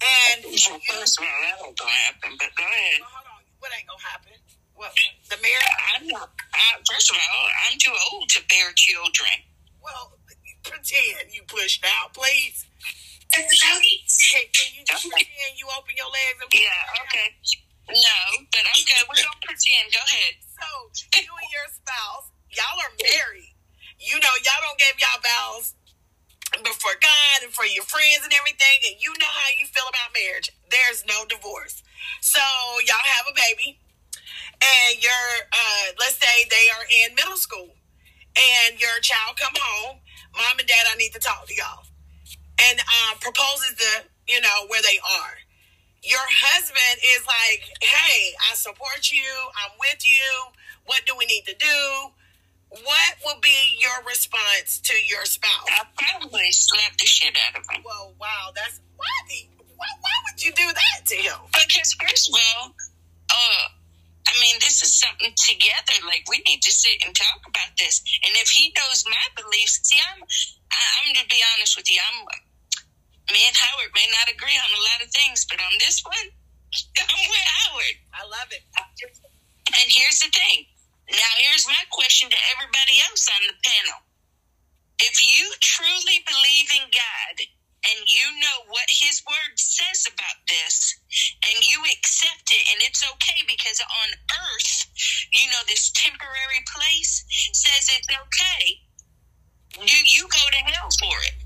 and 0.00 0.46
you, 0.46 0.58
First 0.90 1.18
of 1.18 1.26
all, 1.26 1.38
that 1.42 1.58
ain't 1.66 1.78
gonna 1.78 1.90
happen. 1.90 2.30
But 2.38 2.50
go 2.54 2.64
ahead. 2.64 3.00
well, 3.02 3.10
hold 3.10 3.28
on 3.28 3.42
what 3.58 3.70
ain't 3.74 3.88
gonna 3.90 4.06
happen 4.06 4.32
what 4.74 4.90
the 5.30 5.38
marriage 5.38 5.78
I'm 5.94 6.06
not. 6.10 6.34
I, 6.50 6.82
first 6.82 7.10
of 7.10 7.16
all, 7.16 7.46
I'm 7.70 7.78
too 7.78 7.94
old 8.10 8.28
to 8.34 8.40
bear 8.50 8.74
children. 8.74 9.46
well 9.82 10.18
pretend 10.64 11.28
you 11.30 11.42
pushed 11.46 11.84
out 11.84 12.14
please 12.14 12.64
Okay. 13.34 13.50
Hey, 13.50 14.46
can 14.54 14.70
you 14.78 14.82
just 14.86 15.10
pretend 15.10 15.58
you 15.58 15.66
open 15.74 15.94
your 15.98 16.06
legs 16.06 16.38
and 16.38 16.50
Yeah. 16.54 17.02
Okay. 17.02 17.34
No, 17.90 18.18
but 18.54 18.62
okay. 18.62 19.02
We 19.10 19.18
don't 19.18 19.42
pretend. 19.42 19.90
Go 19.90 19.98
ahead. 20.06 20.38
So 20.54 20.66
you 21.18 21.32
and 21.34 21.50
your 21.50 21.66
spouse, 21.74 22.30
y'all 22.54 22.78
are 22.78 22.94
married. 22.94 23.53
You 24.04 24.20
know, 24.20 24.34
y'all 24.44 24.60
don't 24.60 24.78
give 24.78 25.00
y'all 25.00 25.20
vows 25.24 25.72
before 26.62 26.94
God 27.00 27.36
and 27.42 27.52
for 27.52 27.64
your 27.64 27.84
friends 27.84 28.22
and 28.22 28.32
everything, 28.36 28.78
and 28.92 29.00
you 29.00 29.10
know 29.18 29.32
how 29.32 29.50
you 29.58 29.66
feel 29.66 29.88
about 29.88 30.12
marriage. 30.12 30.52
There's 30.70 31.04
no 31.08 31.24
divorce. 31.24 31.82
So 32.20 32.44
y'all 32.84 33.00
have 33.00 33.26
a 33.26 33.34
baby, 33.34 33.80
and 34.60 35.02
your 35.02 35.24
uh, 35.50 35.96
let's 35.98 36.20
say 36.20 36.44
they 36.52 36.68
are 36.68 36.84
in 36.84 37.16
middle 37.16 37.40
school, 37.40 37.72
and 38.36 38.80
your 38.80 39.00
child 39.00 39.40
come 39.40 39.56
home, 39.56 39.98
mom 40.36 40.58
and 40.60 40.68
dad, 40.68 40.84
I 40.92 40.96
need 40.96 41.12
to 41.16 41.20
talk 41.20 41.48
to 41.48 41.54
y'all, 41.54 41.88
and 42.60 42.78
uh, 42.80 43.16
proposes 43.20 43.74
to 43.80 44.04
you 44.28 44.40
know 44.40 44.68
where 44.68 44.82
they 44.82 45.00
are 45.00 45.40
your 46.04 46.20
husband 46.28 47.00
is 47.16 47.24
like, 47.24 47.64
hey, 47.80 48.36
I 48.52 48.54
support 48.54 49.10
you. 49.10 49.24
I'm 49.56 49.72
with 49.80 50.04
you. 50.06 50.52
What 50.84 51.00
do 51.06 51.16
we 51.16 51.24
need 51.24 51.44
to 51.46 51.54
do? 51.56 52.12
What 52.74 53.12
will 53.22 53.38
be 53.38 53.78
your 53.78 54.02
response 54.02 54.82
to 54.82 54.94
your 55.06 55.24
spouse? 55.24 55.70
I 55.70 55.86
probably 55.94 56.50
slapped 56.50 56.98
the 56.98 57.06
shit 57.06 57.38
out 57.46 57.54
of 57.54 57.62
him. 57.70 57.86
Well, 57.86 58.14
wow, 58.18 58.50
that's 58.50 58.80
why. 58.98 59.14
The, 59.30 59.46
why, 59.78 59.86
why 60.02 60.16
would 60.26 60.42
you 60.42 60.50
do 60.58 60.66
that 60.66 61.06
to 61.06 61.14
him? 61.14 61.38
Because 61.54 61.94
first 61.94 62.30
of 62.30 62.34
all, 62.34 62.74
uh, 63.30 63.64
I 64.26 64.34
mean, 64.42 64.58
this 64.58 64.82
is 64.82 64.90
something 64.90 65.30
together. 65.38 66.02
Like 66.02 66.26
we 66.26 66.42
need 66.50 66.66
to 66.66 66.72
sit 66.74 66.98
and 67.06 67.14
talk 67.14 67.46
about 67.46 67.78
this. 67.78 68.02
And 68.26 68.34
if 68.42 68.50
he 68.50 68.74
knows 68.74 69.06
my 69.06 69.26
beliefs, 69.38 69.78
see, 69.86 70.02
I'm, 70.02 70.18
I, 70.26 70.82
I'm 70.98 71.14
to 71.14 71.22
be 71.30 71.38
honest 71.54 71.78
with 71.78 71.86
you, 71.90 72.02
I'm. 72.02 72.26
Me 73.32 73.40
and 73.48 73.56
Howard 73.56 73.88
may 73.96 74.04
not 74.12 74.28
agree 74.28 74.52
on 74.52 74.68
a 74.68 74.82
lot 74.84 75.00
of 75.00 75.08
things, 75.08 75.46
but 75.48 75.56
on 75.56 75.72
this 75.80 76.04
one, 76.04 76.28
I'm 77.00 77.24
with 77.30 77.46
Howard. 77.56 77.96
I 78.12 78.22
love 78.28 78.50
it. 78.52 78.60
And 78.76 79.88
here's 79.88 80.20
the 80.20 80.28
thing. 80.28 80.66
Now, 81.10 81.32
here's 81.36 81.66
my 81.68 81.84
question 81.90 82.30
to 82.30 82.40
everybody 82.56 82.96
else 83.04 83.28
on 83.28 83.44
the 83.46 83.58
panel. 83.60 84.00
If 85.00 85.20
you 85.20 85.52
truly 85.60 86.24
believe 86.24 86.70
in 86.72 86.88
God 86.88 87.36
and 87.84 88.08
you 88.08 88.26
know 88.40 88.64
what 88.72 88.88
His 88.88 89.20
Word 89.28 89.60
says 89.60 90.08
about 90.08 90.40
this, 90.48 90.96
and 91.44 91.60
you 91.68 91.84
accept 91.84 92.48
it, 92.48 92.64
and 92.72 92.80
it's 92.88 93.04
okay 93.04 93.44
because 93.44 93.84
on 93.84 94.16
earth, 94.16 94.72
you 95.32 95.50
know, 95.52 95.60
this 95.68 95.92
temporary 95.92 96.64
place 96.72 97.24
says 97.52 97.92
it's 97.92 98.08
okay, 98.08 98.80
do 99.84 99.98
you 100.08 100.24
go 100.24 100.44
to 100.52 100.62
hell 100.72 100.88
for 100.98 101.16
it? 101.28 101.43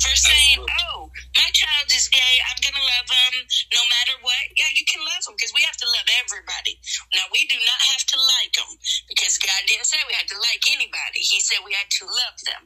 For 0.00 0.16
saying, 0.16 0.64
oh, 0.64 1.12
my 1.36 1.50
child 1.52 1.88
is 1.92 2.08
gay, 2.08 2.34
I'm 2.48 2.60
going 2.64 2.74
to 2.74 2.86
love 2.88 3.08
them 3.08 3.34
no 3.76 3.82
matter 3.92 4.16
what. 4.24 4.44
Yeah, 4.56 4.72
you 4.72 4.88
can 4.88 5.04
love 5.04 5.22
them 5.28 5.36
because 5.36 5.52
we 5.52 5.60
have 5.68 5.76
to 5.76 5.88
love 5.92 6.08
everybody. 6.24 6.80
Now, 7.12 7.28
we 7.28 7.44
do 7.46 7.60
not 7.60 7.80
have 7.92 8.04
to 8.14 8.18
like 8.18 8.52
them 8.56 8.72
because 9.12 9.36
God 9.36 9.60
didn't 9.68 9.86
say 9.86 10.00
we 10.08 10.16
had 10.16 10.26
to 10.32 10.38
like 10.40 10.64
anybody. 10.72 11.20
He 11.20 11.44
said 11.44 11.60
we 11.62 11.76
had 11.76 11.88
to 12.00 12.08
love 12.08 12.36
them. 12.48 12.62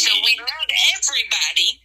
So 0.00 0.10
we 0.24 0.34
mm-hmm. 0.34 0.48
love 0.48 0.68
everybody. 0.96 1.84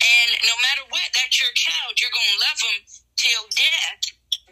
And 0.00 0.30
no 0.48 0.56
matter 0.60 0.84
what, 0.88 1.08
that's 1.14 1.36
your 1.40 1.52
child. 1.56 1.96
You're 2.00 2.12
going 2.12 2.32
to 2.34 2.40
love 2.42 2.58
them 2.58 2.78
till 3.16 3.44
death. 3.54 4.02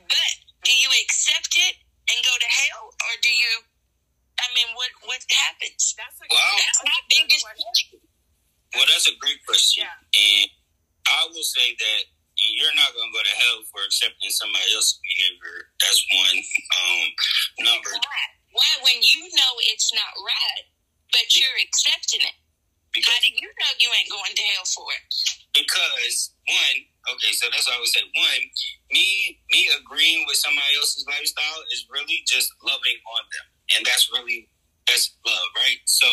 But 0.08 0.32
do 0.64 0.72
you 0.72 0.88
accept 1.04 1.56
it 1.58 1.80
and 2.12 2.18
go 2.22 2.34
to 2.34 2.48
hell? 2.48 2.92
Or 3.08 3.12
do 3.20 3.32
you, 3.32 3.52
I 4.40 4.46
mean, 4.56 4.72
what, 4.76 4.92
what 5.04 5.20
happens? 5.32 5.96
That's 5.96 6.16
a 6.20 6.26
Wow. 6.28 6.60
That's 6.60 6.80
my 6.84 7.00
biggest 7.10 7.44
question. 7.44 7.91
Well, 8.74 8.88
that's 8.88 9.08
a 9.08 9.16
great 9.20 9.40
question. 9.44 9.84
Yeah. 9.84 9.92
And 9.92 10.48
I 11.08 11.28
will 11.30 11.44
say 11.44 11.74
that 11.76 12.00
you're 12.38 12.74
not 12.74 12.94
going 12.96 13.10
to 13.10 13.14
go 13.14 13.22
to 13.22 13.36
hell 13.36 13.58
for 13.68 13.84
accepting 13.84 14.32
somebody 14.32 14.66
else's 14.72 14.98
behavior. 15.04 15.58
That's 15.78 16.00
one. 16.08 16.38
Um, 16.80 17.06
number, 17.68 17.92
Why? 17.92 18.24
Why, 18.52 18.70
when 18.84 18.98
you 19.00 19.28
know 19.32 19.52
it's 19.68 19.92
not 19.92 20.12
right, 20.20 20.64
but 21.12 21.32
you're 21.36 21.58
accepting 21.60 22.20
it? 22.24 22.36
How 22.92 23.00
because, 23.00 23.24
do 23.24 23.30
you 23.32 23.48
know 23.48 23.72
you 23.80 23.88
ain't 23.96 24.12
going 24.12 24.34
to 24.36 24.44
hell 24.52 24.68
for 24.68 24.84
it? 24.92 25.04
because 25.54 26.32
one, 26.48 26.78
okay, 27.14 27.32
so 27.36 27.48
that's 27.52 27.68
what 27.68 27.76
I 27.76 27.80
would 27.80 27.92
say. 27.92 28.04
One, 28.16 28.42
me, 28.90 29.40
me 29.52 29.68
agreeing 29.76 30.24
with 30.26 30.36
somebody 30.40 30.76
else's 30.76 31.06
lifestyle 31.08 31.60
is 31.72 31.86
really 31.92 32.24
just 32.26 32.52
loving 32.64 32.98
on 33.16 33.22
them. 33.32 33.46
And 33.76 33.80
that's 33.86 34.08
really, 34.12 34.48
that's 34.88 35.12
love, 35.24 35.48
right? 35.56 35.80
So 35.84 36.08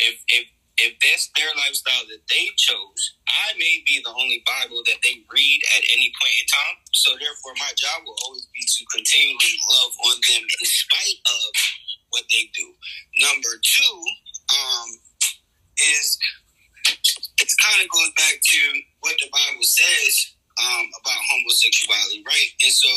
if, 0.00 0.22
if, 0.30 0.46
if 0.78 0.92
that's 1.00 1.32
their 1.36 1.48
lifestyle 1.56 2.04
that 2.12 2.24
they 2.28 2.52
chose, 2.56 3.00
I 3.28 3.56
may 3.56 3.80
be 3.88 4.00
the 4.04 4.12
only 4.12 4.44
Bible 4.44 4.84
that 4.84 5.00
they 5.00 5.24
read 5.32 5.60
at 5.76 5.84
any 5.88 6.12
point 6.20 6.36
in 6.36 6.46
time. 6.48 6.76
So 6.92 7.16
therefore, 7.16 7.56
my 7.56 7.72
job 7.76 8.04
will 8.04 8.18
always 8.28 8.44
be 8.52 8.60
to 8.60 8.82
continually 8.92 9.56
love 9.72 9.92
on 10.04 10.16
them 10.28 10.44
in 10.44 10.66
spite 10.68 11.20
of 11.24 11.48
what 12.12 12.24
they 12.28 12.48
do. 12.52 12.68
Number 13.24 13.56
two, 13.60 13.96
um, 14.52 14.88
is 15.80 16.18
it 17.40 17.50
kind 17.60 17.80
of 17.82 17.88
goes 17.90 18.12
back 18.16 18.36
to 18.40 18.60
what 19.00 19.16
the 19.20 19.28
Bible 19.32 19.64
says 19.64 20.36
um, 20.56 20.84
about 21.02 21.20
homosexuality, 21.28 22.24
right? 22.24 22.50
And 22.64 22.72
so 22.72 22.88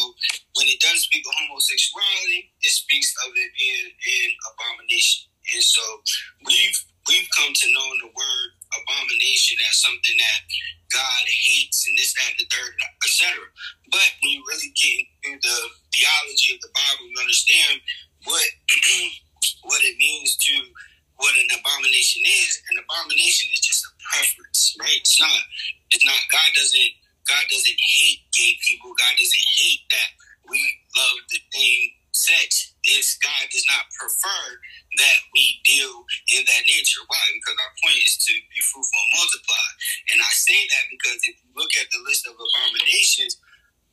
when 0.56 0.68
it 0.68 0.80
does 0.80 1.04
speak 1.08 1.26
of 1.28 1.36
homosexuality, 1.36 2.52
it 2.64 2.72
speaks 2.72 3.12
of 3.26 3.32
it 3.36 3.52
being 3.60 3.88
an 3.92 4.32
abomination. 4.52 5.28
And 5.54 5.64
so 5.64 5.84
we've 6.46 6.80
we've 7.10 7.30
come 7.34 7.52
to 7.52 7.68
know 7.74 7.90
the 8.06 8.14
word 8.14 8.50
abomination 8.70 9.58
as 9.66 9.82
something 9.82 10.18
that 10.22 10.42
God 10.94 11.26
hates 11.26 11.86
and 11.90 11.98
this, 11.98 12.14
that, 12.14 12.34
and 12.34 12.40
the 12.46 12.50
third, 12.50 12.78
etc. 13.06 13.34
But 13.90 14.10
when 14.22 14.38
you 14.38 14.42
really 14.46 14.70
get 14.78 15.06
into 15.26 15.42
the 15.42 15.58
theology 15.94 16.54
of 16.54 16.62
the 16.62 16.74
Bible, 16.74 17.10
you 17.10 17.18
understand 17.18 17.82
what 18.26 18.46
what 19.66 19.82
it 19.86 19.98
means 19.98 20.38
to 20.38 20.56
what 21.18 21.34
an 21.38 21.50
abomination 21.52 22.24
is. 22.26 22.62
An 22.74 22.82
abomination 22.82 23.50
is 23.54 23.62
just 23.62 23.86
a 23.86 23.92
preference, 24.14 24.78
right? 24.80 25.02
It's 25.02 25.20
not. 25.20 25.42
It's 25.92 26.06
not. 26.06 26.22
God 26.30 26.50
doesn't. 26.54 26.94
God 27.28 27.46
doesn't 27.50 27.82
hate 28.02 28.26
gay 28.34 28.58
people. 28.66 28.90
God 28.98 29.14
doesn't 29.14 29.48
hate 29.62 29.86
that 29.94 30.10
we 30.50 30.58
love 30.98 31.22
the 31.30 31.38
same 31.54 31.94
sex. 32.12 32.74
prefer 34.00 34.44
that 34.98 35.20
we 35.36 35.62
deal 35.68 36.04
in 36.34 36.42
that 36.48 36.64
nature. 36.66 37.04
Why? 37.06 37.22
Because 37.36 37.60
our 37.60 37.74
point 37.84 38.00
is 38.02 38.18
to 38.18 38.34
be 38.34 38.60
fruitful 38.64 39.04
and 39.06 39.14
multiply. 39.22 39.68
And 40.16 40.20
I 40.24 40.34
say 40.34 40.58
that 40.58 40.86
because 40.90 41.20
if 41.28 41.36
you 41.38 41.50
look 41.54 41.72
at 41.78 41.92
the 41.94 42.02
list 42.08 42.26
of 42.26 42.34
abominations, 42.34 43.38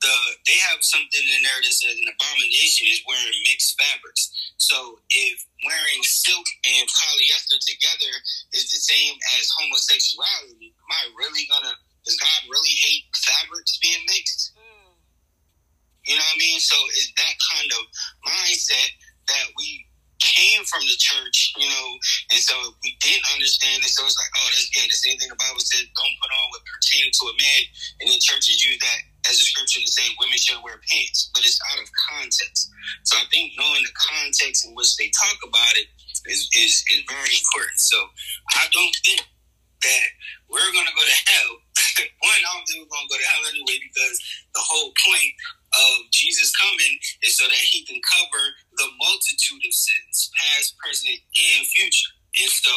the 0.00 0.16
they 0.44 0.58
have 0.72 0.80
something 0.84 1.24
in 1.24 1.40
there 1.40 1.60
that 1.60 1.72
says 1.72 1.96
an 1.96 2.08
abomination 2.08 2.88
is 2.88 3.00
wearing 3.08 3.36
mixed 3.48 3.76
fabrics. 3.80 4.28
So 4.56 5.00
if 5.08 5.36
wearing 5.64 6.02
silk 6.04 6.46
and 6.68 6.84
polyester 6.84 7.58
together 7.64 8.12
is 8.56 8.68
the 8.72 8.80
same 8.80 9.16
as 9.40 9.48
homosexuality, 9.56 10.72
am 10.76 10.90
I 10.92 11.04
really 11.16 11.44
gonna? 11.48 11.76
Does 12.04 12.16
God 12.20 12.40
really 12.46 12.76
hate 12.86 13.08
fabrics 13.16 13.80
being 13.82 14.04
mixed? 14.06 14.56
You 16.06 16.14
know 16.14 16.22
what 16.22 16.38
I 16.38 16.44
mean? 16.44 16.60
So 16.62 16.76
it's 16.94 17.10
that 17.18 17.34
kind 17.50 17.70
of 17.74 17.82
mindset 18.22 18.90
that 19.26 19.50
we 19.58 19.86
came 20.22 20.64
from 20.64 20.80
the 20.86 20.96
church, 20.96 21.52
you 21.58 21.68
know, 21.68 21.88
and 22.36 22.44
so 22.44 22.52
we 22.84 22.92
didn't 23.00 23.24
understand 23.32 23.80
it. 23.80 23.88
So 23.88 24.04
it's 24.04 24.20
like, 24.20 24.28
oh, 24.36 24.48
that's 24.52 24.68
gay. 24.76 24.84
The 24.84 25.00
same 25.00 25.16
thing 25.16 25.32
the 25.32 25.40
Bible 25.40 25.64
says, 25.64 25.88
don't 25.96 26.16
put 26.20 26.28
on 26.28 26.52
what 26.52 26.68
pertains 26.68 27.16
to 27.16 27.32
a 27.32 27.34
man. 27.40 27.62
And 27.96 28.12
then 28.12 28.20
churches 28.20 28.60
use 28.60 28.76
that 28.76 29.00
as 29.32 29.40
a 29.40 29.46
scripture 29.48 29.80
to 29.80 29.88
say 29.88 30.04
women 30.20 30.36
should 30.36 30.60
wear 30.60 30.76
pants, 30.84 31.32
but 31.32 31.40
it's 31.48 31.56
out 31.72 31.80
of 31.80 31.88
context. 32.12 32.68
So 33.08 33.16
I 33.16 33.24
think 33.32 33.56
knowing 33.56 33.80
the 33.88 33.96
context 33.96 34.68
in 34.68 34.76
which 34.76 35.00
they 35.00 35.08
talk 35.16 35.48
about 35.48 35.80
it 35.80 35.88
is, 36.28 36.44
is, 36.52 36.84
is 36.92 37.08
very 37.08 37.32
important. 37.40 37.80
So 37.80 38.04
I 38.52 38.68
don't 38.68 38.96
think 39.00 39.24
that 39.24 40.08
we're 40.52 40.72
going 40.76 40.88
to 40.88 40.96
go 40.96 41.04
to 41.08 41.18
hell. 41.24 41.52
One, 42.20 42.36
I 42.36 42.52
don't 42.52 42.68
think 42.68 42.84
we're 42.84 42.92
going 42.92 43.08
to 43.08 43.12
go 43.16 43.20
to 43.20 43.28
hell 43.32 43.44
anyway 43.48 43.80
because 43.80 44.16
the 44.52 44.60
whole 44.60 44.92
point 45.08 45.32
of 45.72 46.04
Jesus 46.12 46.52
coming 46.52 47.00
is 47.24 47.36
so 47.36 47.48
that 47.48 47.64
he 47.64 47.80
can 47.88 48.00
cover 48.04 48.44
the 48.76 48.88
multitude 49.00 49.64
of 49.64 49.72
sins, 49.72 50.28
past, 50.36 50.76
present, 50.76 51.16
and 51.16 51.64
future. 51.72 52.15
And 52.36 52.52
so 52.52 52.74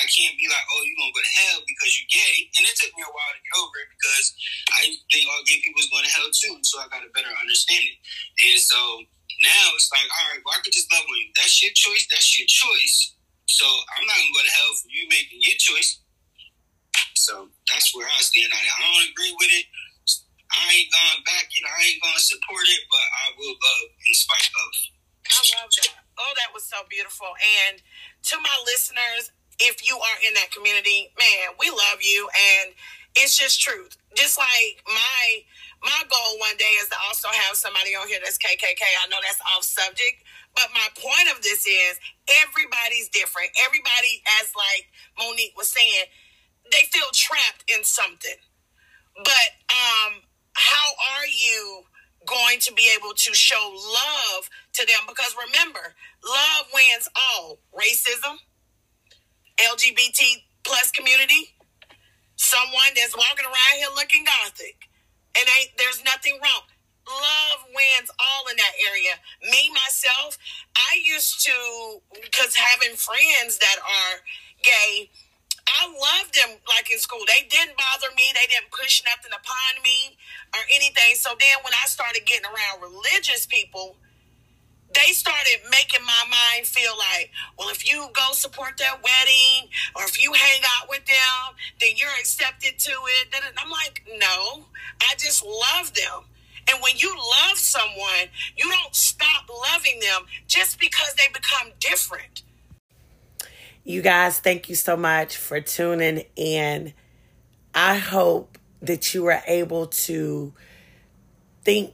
I 0.00 0.08
can't 0.08 0.36
be 0.40 0.48
like, 0.48 0.64
oh, 0.72 0.80
you're 0.84 0.96
going 0.96 1.12
to 1.12 1.16
go 1.20 1.24
to 1.24 1.36
hell 1.44 1.60
because 1.68 1.92
you're 2.00 2.12
gay. 2.12 2.36
And 2.56 2.64
it 2.64 2.74
took 2.80 2.92
me 2.96 3.04
a 3.04 3.12
while 3.12 3.32
to 3.36 3.40
get 3.44 3.54
over 3.60 3.76
it 3.84 3.90
because 3.92 4.26
I 4.72 4.82
think 5.12 5.28
all 5.28 5.44
gay 5.44 5.60
people 5.60 5.84
is 5.84 5.92
going 5.92 6.08
to 6.08 6.14
hell 6.14 6.30
too. 6.32 6.56
So 6.64 6.80
I 6.80 6.88
got 6.88 7.04
a 7.04 7.12
better 7.12 7.32
understanding. 7.36 7.96
And 8.40 8.60
so 8.60 8.80
now 9.44 9.66
it's 9.76 9.92
like, 9.92 10.08
all 10.08 10.26
right, 10.32 10.42
well, 10.44 10.56
I 10.56 10.64
could 10.64 10.72
just 10.72 10.88
love 10.88 11.04
you. 11.04 11.28
That's 11.36 11.60
your 11.60 11.74
choice. 11.76 12.08
That's 12.08 12.32
your 12.40 12.48
choice. 12.48 13.12
So 13.46 13.66
I'm 13.68 14.08
not 14.08 14.16
going 14.16 14.32
to 14.32 14.36
go 14.40 14.44
to 14.48 14.54
hell 14.56 14.72
for 14.80 14.88
you 14.88 15.04
making 15.12 15.40
your 15.44 15.58
choice. 15.60 16.00
So 17.14 17.48
that's 17.68 17.92
where 17.92 18.08
I 18.08 18.20
stand 18.24 18.52
on 18.52 18.60
it. 18.60 18.72
I 18.72 18.80
don't 18.88 19.10
agree 19.12 19.34
with 19.36 19.52
it. 19.52 19.66
I 20.54 20.64
ain't 20.80 20.92
going 20.92 21.22
back 21.26 21.50
and 21.50 21.66
I 21.66 21.76
ain't 21.88 22.00
going 22.00 22.14
to 22.16 22.24
support 22.24 22.64
it, 22.68 22.82
but 22.88 23.04
I 23.04 23.24
will 23.36 23.56
love 23.56 23.86
in 24.06 24.14
spite 24.14 24.48
of. 24.48 24.93
I 25.30 25.40
love 25.60 25.70
that. 25.70 25.94
Oh, 26.18 26.32
that 26.36 26.54
was 26.54 26.64
so 26.64 26.78
beautiful. 26.90 27.28
And 27.66 27.82
to 28.30 28.36
my 28.40 28.56
listeners, 28.66 29.32
if 29.58 29.86
you 29.86 29.96
are 29.96 30.18
in 30.26 30.34
that 30.34 30.50
community, 30.50 31.10
man, 31.18 31.56
we 31.58 31.70
love 31.70 32.02
you, 32.02 32.28
and 32.30 32.74
it's 33.16 33.36
just 33.38 33.60
truth. 33.60 33.96
Just 34.14 34.38
like 34.38 34.82
my 34.86 35.22
my 35.82 36.02
goal 36.08 36.38
one 36.40 36.56
day 36.56 36.76
is 36.80 36.88
to 36.90 36.96
also 37.06 37.28
have 37.28 37.56
somebody 37.56 37.94
on 37.94 38.08
here 38.08 38.18
that's 38.22 38.38
KKK. 38.38 38.82
I 39.04 39.08
know 39.08 39.18
that's 39.22 39.40
off 39.54 39.64
subject, 39.64 40.24
but 40.56 40.68
my 40.74 40.88
point 40.96 41.28
of 41.34 41.42
this 41.42 41.66
is 41.66 42.00
everybody's 42.44 43.08
different. 43.10 43.50
Everybody, 43.66 44.22
as 44.40 44.52
like 44.56 44.88
Monique 45.18 45.56
was 45.56 45.68
saying, 45.70 46.08
they 46.72 46.88
feel 46.92 47.08
trapped 47.12 47.64
in 47.68 47.84
something. 47.84 48.38
But 49.16 49.50
um, 49.70 50.22
how 50.54 50.88
are 51.16 51.26
you 51.26 51.84
going 52.26 52.58
to 52.60 52.72
be 52.72 52.90
able 52.96 53.14
to 53.14 53.34
show 53.34 53.72
love 53.72 54.50
to 54.74 54.86
them? 54.86 55.06
Because 55.08 55.34
remember, 55.36 55.94
love 56.24 56.66
wins 56.72 57.08
all 57.14 57.58
racism, 57.74 58.38
LGBT 59.60 60.44
plus 60.64 60.90
community, 60.90 61.54
someone 62.36 62.92
that's 62.96 63.16
walking 63.16 63.46
around 63.46 63.74
here 63.78 63.88
looking 63.94 64.24
gothic. 64.24 64.88
And 65.36 65.46
ain't 65.60 65.76
there's 65.78 66.02
nothing 66.04 66.38
wrong. 66.42 66.62
Love 67.06 67.68
wins 67.68 68.10
all 68.16 68.48
in 68.48 68.56
that 68.56 68.72
area. 68.88 69.20
Me, 69.50 69.68
myself, 69.70 70.38
I 70.74 70.96
used 71.04 71.44
to, 71.44 72.00
because 72.22 72.56
having 72.56 72.96
friends 72.96 73.58
that 73.58 73.76
are 73.82 74.24
gay, 74.62 75.10
I 75.68 75.88
loved 75.88 76.34
them 76.34 76.60
like 76.68 76.92
in 76.92 76.98
school. 76.98 77.24
They 77.26 77.44
didn't 77.48 77.76
bother 77.76 78.12
me. 78.16 78.32
They 78.32 78.48
didn't 78.48 78.72
push 78.72 79.02
nothing 79.04 79.32
upon 79.32 79.82
me 79.82 80.16
or 80.54 80.62
anything. 80.74 81.16
So 81.16 81.30
then 81.30 81.58
when 81.62 81.74
I 81.74 81.86
started 81.86 82.22
getting 82.24 82.46
around 82.46 82.80
religious 82.80 83.46
people, 83.46 83.96
they 84.94 85.12
started 85.12 85.58
making 85.70 86.06
my 86.06 86.24
mind 86.30 86.66
feel 86.66 86.92
like, 86.96 87.30
well, 87.58 87.68
if 87.68 87.90
you 87.90 88.08
go 88.12 88.32
support 88.32 88.78
their 88.78 88.94
wedding 88.94 89.68
or 89.96 90.04
if 90.04 90.22
you 90.22 90.32
hang 90.32 90.60
out 90.78 90.88
with 90.88 91.04
them, 91.06 91.56
then 91.80 91.90
you're 91.96 92.14
accepted 92.20 92.78
to 92.78 92.90
it. 92.90 93.34
And 93.34 93.44
I'm 93.58 93.70
like, 93.70 94.06
no, 94.18 94.66
I 95.00 95.14
just 95.18 95.44
love 95.44 95.92
them. 95.94 96.24
And 96.70 96.80
when 96.82 96.96
you 96.96 97.14
love 97.14 97.58
someone, 97.58 98.30
you 98.56 98.70
don't 98.70 98.94
stop 98.94 99.48
loving 99.72 100.00
them 100.00 100.22
just 100.46 100.78
because 100.78 101.14
they 101.14 101.26
become 101.32 101.72
different. 101.80 102.42
You 103.82 104.00
guys, 104.00 104.38
thank 104.38 104.70
you 104.70 104.76
so 104.76 104.96
much 104.96 105.36
for 105.36 105.60
tuning 105.60 106.24
in. 106.36 106.94
I 107.74 107.96
hope 107.96 108.56
that 108.86 109.14
you 109.14 109.26
are 109.26 109.42
able 109.46 109.86
to 109.86 110.52
think 111.62 111.92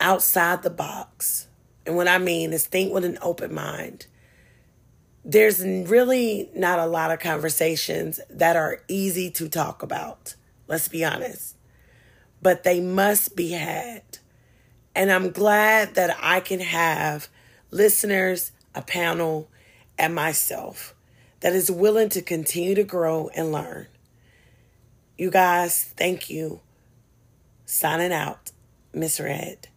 outside 0.00 0.62
the 0.62 0.70
box. 0.70 1.48
And 1.86 1.96
what 1.96 2.08
I 2.08 2.18
mean 2.18 2.52
is 2.52 2.66
think 2.66 2.92
with 2.92 3.04
an 3.04 3.18
open 3.22 3.54
mind. 3.54 4.06
There's 5.24 5.60
really 5.60 6.50
not 6.54 6.78
a 6.78 6.86
lot 6.86 7.10
of 7.10 7.18
conversations 7.18 8.20
that 8.30 8.56
are 8.56 8.82
easy 8.88 9.30
to 9.32 9.48
talk 9.48 9.82
about. 9.82 10.34
Let's 10.66 10.88
be 10.88 11.04
honest. 11.04 11.56
But 12.40 12.62
they 12.62 12.80
must 12.80 13.34
be 13.34 13.50
had. 13.50 14.02
And 14.94 15.10
I'm 15.10 15.30
glad 15.30 15.94
that 15.94 16.16
I 16.20 16.40
can 16.40 16.60
have 16.60 17.28
listeners, 17.70 18.52
a 18.74 18.82
panel, 18.82 19.48
and 19.98 20.14
myself 20.14 20.94
that 21.40 21.52
is 21.52 21.70
willing 21.70 22.08
to 22.10 22.22
continue 22.22 22.74
to 22.74 22.84
grow 22.84 23.30
and 23.34 23.52
learn. 23.52 23.86
You 25.18 25.30
guys, 25.30 25.84
thank 25.96 26.30
you. 26.30 26.60
Signing 27.66 28.12
out, 28.12 28.52
Miss 28.92 29.20
Red. 29.20 29.67